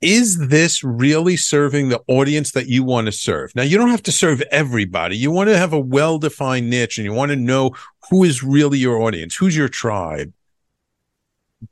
Is 0.00 0.48
this 0.48 0.82
really 0.82 1.36
serving 1.36 1.88
the 1.88 2.00
audience 2.06 2.52
that 2.52 2.68
you 2.68 2.82
want 2.82 3.06
to 3.06 3.12
serve? 3.12 3.54
Now, 3.54 3.62
you 3.62 3.76
don't 3.76 3.90
have 3.90 4.02
to 4.04 4.12
serve 4.12 4.42
everybody. 4.50 5.16
You 5.16 5.30
want 5.30 5.50
to 5.50 5.58
have 5.58 5.72
a 5.72 5.80
well 5.80 6.18
defined 6.18 6.70
niche 6.70 6.98
and 6.98 7.04
you 7.04 7.12
want 7.12 7.30
to 7.30 7.36
know 7.36 7.72
who 8.08 8.24
is 8.24 8.42
really 8.42 8.78
your 8.78 9.02
audience, 9.02 9.36
who's 9.36 9.56
your 9.56 9.68
tribe. 9.68 10.32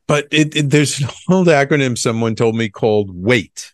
But 0.06 0.28
it, 0.30 0.54
it, 0.54 0.70
there's 0.70 1.00
an 1.00 1.08
old 1.30 1.46
acronym 1.46 1.96
someone 1.96 2.34
told 2.34 2.54
me 2.54 2.68
called 2.68 3.10
wait. 3.10 3.72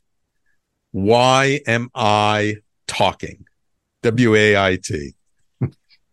Why 0.93 1.61
am 1.67 1.91
i 1.95 2.59
talking? 2.87 3.47
W-a-i-t 4.03 5.15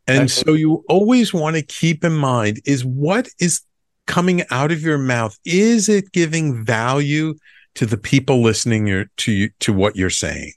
and 0.08 0.32
so 0.32 0.54
you 0.54 0.84
always 0.88 1.34
want 1.34 1.56
to 1.56 1.62
keep 1.62 2.04
in 2.04 2.14
mind 2.14 2.62
is 2.66 2.84
what 2.84 3.30
is 3.40 3.62
coming 4.08 4.44
out 4.50 4.72
of 4.72 4.82
your 4.82 4.98
mouth? 4.98 5.38
Is 5.46 5.90
it 5.90 6.12
giving 6.12 6.64
value 6.64 7.36
to 7.76 7.86
the 7.86 7.98
people 7.98 8.42
listening 8.42 8.88
your, 8.88 9.06
to 9.18 9.32
you 9.32 9.50
to 9.60 9.74
what 9.74 9.96
you're 9.96 10.10
saying 10.10 10.54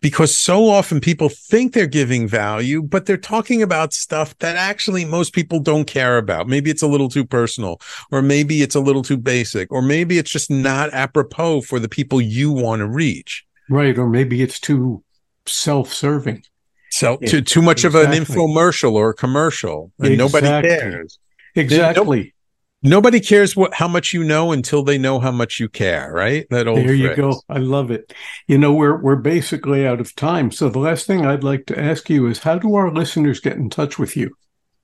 because 0.00 0.36
so 0.36 0.68
often 0.68 1.00
people 1.00 1.28
think 1.28 1.72
they're 1.72 1.86
giving 1.86 2.28
value, 2.28 2.82
but 2.82 3.06
they're 3.06 3.16
talking 3.16 3.62
about 3.62 3.92
stuff 3.92 4.36
that 4.38 4.56
actually 4.56 5.04
most 5.04 5.32
people 5.32 5.60
don't 5.60 5.86
care 5.86 6.18
about. 6.18 6.48
Maybe 6.48 6.70
it's 6.70 6.82
a 6.82 6.86
little 6.86 7.08
too 7.08 7.24
personal, 7.24 7.80
or 8.10 8.22
maybe 8.22 8.62
it's 8.62 8.74
a 8.74 8.80
little 8.80 9.02
too 9.02 9.16
basic, 9.16 9.70
or 9.72 9.82
maybe 9.82 10.18
it's 10.18 10.30
just 10.30 10.50
not 10.50 10.92
apropos 10.92 11.62
for 11.62 11.80
the 11.80 11.88
people 11.88 12.20
you 12.20 12.52
want 12.52 12.80
to 12.80 12.86
reach. 12.86 13.44
Right, 13.68 13.98
or 13.98 14.08
maybe 14.08 14.42
it's 14.42 14.60
too 14.60 15.02
self-serving. 15.46 16.44
So 16.90 17.18
Yeah, 17.20 17.28
too, 17.28 17.42
too 17.42 17.62
much 17.62 17.84
of 17.84 17.94
an 17.94 18.12
infomercial 18.12 18.92
or 18.92 19.10
a 19.10 19.14
commercial, 19.14 19.92
and 19.98 20.16
nobody 20.16 20.46
cares. 20.46 21.18
Exactly. 21.54 22.34
Nobody 22.80 23.18
cares 23.18 23.56
what 23.56 23.74
how 23.74 23.88
much 23.88 24.12
you 24.12 24.22
know 24.22 24.52
until 24.52 24.84
they 24.84 24.98
know 24.98 25.18
how 25.18 25.32
much 25.32 25.58
you 25.58 25.68
care, 25.68 26.12
right? 26.12 26.46
That 26.50 26.68
old 26.68 26.78
There 26.78 26.94
you 26.94 27.06
phrase. 27.08 27.16
go. 27.16 27.42
I 27.48 27.58
love 27.58 27.90
it. 27.90 28.12
You 28.46 28.56
know, 28.56 28.72
we're 28.72 29.02
we're 29.02 29.16
basically 29.16 29.84
out 29.84 30.00
of 30.00 30.14
time. 30.14 30.52
So 30.52 30.68
the 30.68 30.78
last 30.78 31.04
thing 31.06 31.26
I'd 31.26 31.42
like 31.42 31.66
to 31.66 31.78
ask 31.78 32.08
you 32.08 32.28
is 32.28 32.38
how 32.38 32.56
do 32.58 32.76
our 32.76 32.92
listeners 32.92 33.40
get 33.40 33.56
in 33.56 33.68
touch 33.68 33.98
with 33.98 34.16
you? 34.16 34.30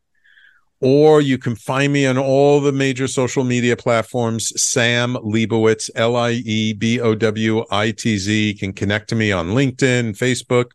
Or 0.81 1.21
you 1.21 1.37
can 1.37 1.57
find 1.57 1.93
me 1.93 2.07
on 2.07 2.17
all 2.17 2.61
the 2.61 2.73
major 2.73 3.07
social 3.07 3.45
media 3.45 3.77
platforms. 3.77 4.53
Sam 4.61 5.15
Liebowitz, 5.17 5.91
L 5.95 6.17
I 6.17 6.31
E 6.33 6.73
B 6.73 6.99
O 7.01 7.15
W 7.15 7.65
I 7.71 7.91
T 7.91 8.17
Z. 8.17 8.49
You 8.49 8.57
can 8.57 8.73
connect 8.73 9.09
to 9.11 9.15
me 9.15 9.31
on 9.31 9.49
LinkedIn, 9.49 10.17
Facebook, 10.17 10.71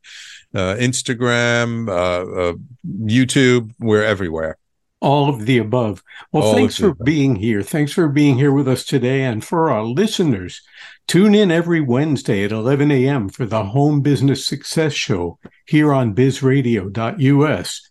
uh, 0.54 0.76
Instagram, 0.76 1.90
uh, 1.90 2.50
uh, 2.50 2.54
YouTube. 2.86 3.72
We're 3.80 4.04
everywhere. 4.04 4.58
All 5.02 5.28
of 5.30 5.46
the 5.46 5.58
above. 5.58 6.04
Well, 6.32 6.44
All 6.44 6.54
thanks 6.54 6.78
for 6.78 6.90
above. 6.90 7.06
being 7.06 7.36
here. 7.36 7.62
Thanks 7.62 7.92
for 7.92 8.08
being 8.08 8.36
here 8.38 8.52
with 8.52 8.68
us 8.68 8.86
today. 8.86 9.24
And 9.24 9.44
for 9.44 9.70
our 9.72 9.84
listeners, 9.84 10.62
tune 11.08 11.36
in 11.36 11.52
every 11.52 11.82
Wednesday 11.82 12.44
at 12.44 12.52
11 12.52 12.92
a.m. 12.92 13.30
for 13.30 13.46
the 13.46 13.66
Home 13.66 14.02
Business 14.02 14.46
Success 14.46 14.94
Show 14.94 15.38
here 15.66 15.92
on 15.94 16.16
bizradio.us. 16.16 17.90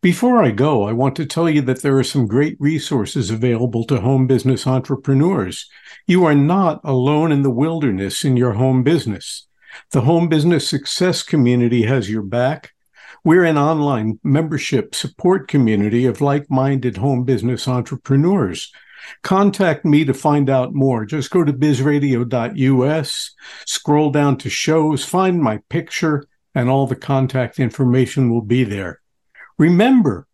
Before 0.00 0.40
I 0.40 0.52
go, 0.52 0.84
I 0.84 0.92
want 0.92 1.16
to 1.16 1.26
tell 1.26 1.50
you 1.50 1.60
that 1.62 1.82
there 1.82 1.98
are 1.98 2.04
some 2.04 2.28
great 2.28 2.56
resources 2.60 3.32
available 3.32 3.82
to 3.86 4.00
home 4.00 4.28
business 4.28 4.64
entrepreneurs. 4.64 5.68
You 6.06 6.24
are 6.24 6.36
not 6.36 6.80
alone 6.84 7.32
in 7.32 7.42
the 7.42 7.50
wilderness 7.50 8.24
in 8.24 8.36
your 8.36 8.52
home 8.52 8.84
business. 8.84 9.48
The 9.90 10.02
Home 10.02 10.28
Business 10.28 10.68
Success 10.68 11.24
Community 11.24 11.82
has 11.82 12.08
your 12.08 12.22
back. 12.22 12.74
We're 13.24 13.42
an 13.42 13.58
online 13.58 14.20
membership 14.22 14.94
support 14.94 15.48
community 15.48 16.06
of 16.06 16.20
like 16.20 16.48
minded 16.48 16.98
home 16.98 17.24
business 17.24 17.66
entrepreneurs. 17.66 18.70
Contact 19.24 19.84
me 19.84 20.04
to 20.04 20.14
find 20.14 20.48
out 20.48 20.74
more. 20.74 21.06
Just 21.06 21.32
go 21.32 21.42
to 21.42 21.52
bizradio.us, 21.52 23.34
scroll 23.66 24.10
down 24.10 24.36
to 24.38 24.48
shows, 24.48 25.04
find 25.04 25.42
my 25.42 25.58
picture, 25.68 26.24
and 26.54 26.68
all 26.68 26.86
the 26.86 26.94
contact 26.94 27.58
information 27.58 28.30
will 28.30 28.42
be 28.42 28.62
there. 28.62 29.00
Remember, 29.58 30.28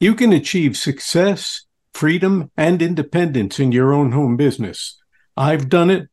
you 0.00 0.14
can 0.14 0.34
achieve 0.34 0.76
success, 0.76 1.64
freedom, 1.94 2.50
and 2.58 2.82
independence 2.82 3.58
in 3.58 3.72
your 3.72 3.94
own 3.94 4.12
home 4.12 4.36
business. 4.36 4.98
I've 5.34 5.70
done 5.70 5.90
it, 5.90 6.08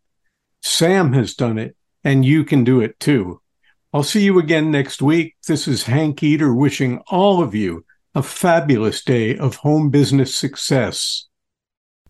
Sam 0.61 1.11
has 1.11 1.33
done 1.33 1.57
it, 1.57 1.75
and 2.05 2.23
you 2.23 2.45
can 2.45 2.63
do 2.63 2.79
it 2.79 2.97
too. 3.01 3.41
I'll 3.93 4.03
see 4.03 4.23
you 4.23 4.39
again 4.39 4.71
next 4.71 5.01
week. 5.01 5.35
This 5.45 5.67
is 5.67 5.83
Hank 5.83 6.23
Eater 6.23 6.53
wishing 6.53 6.99
all 7.07 7.43
of 7.43 7.53
you 7.53 7.85
a 8.15 8.23
fabulous 8.23 9.03
day 9.03 9.37
of 9.37 9.57
home 9.57 9.89
business 9.89 10.33
success. 10.33 11.27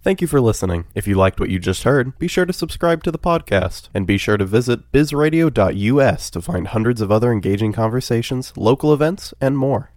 Thank 0.04 0.22
you 0.22 0.28
for 0.28 0.42
listening. 0.42 0.86
If 0.94 1.08
you 1.08 1.16
liked 1.16 1.40
what 1.40 1.50
you 1.50 1.60
just 1.60 1.84
heard, 1.84 2.20
be 2.20 2.28
sure 2.28 2.46
to 2.46 2.54
subscribe 2.54 3.04
to 3.04 3.12
the 3.12 3.18
podcast 3.18 3.88
and 3.94 4.06
be 4.06 4.18
sure 4.18 4.38
to 4.38 4.46
visit 4.46 4.92
bizradio.us 4.92 6.30
to 6.30 6.42
find 6.42 6.68
hundreds 6.68 7.02
of 7.02 7.12
other 7.12 7.32
engaging 7.32 7.74
conversations, 7.74 8.54
local 8.56 8.94
events, 8.94 9.34
and 9.42 9.58
more. 9.58 9.92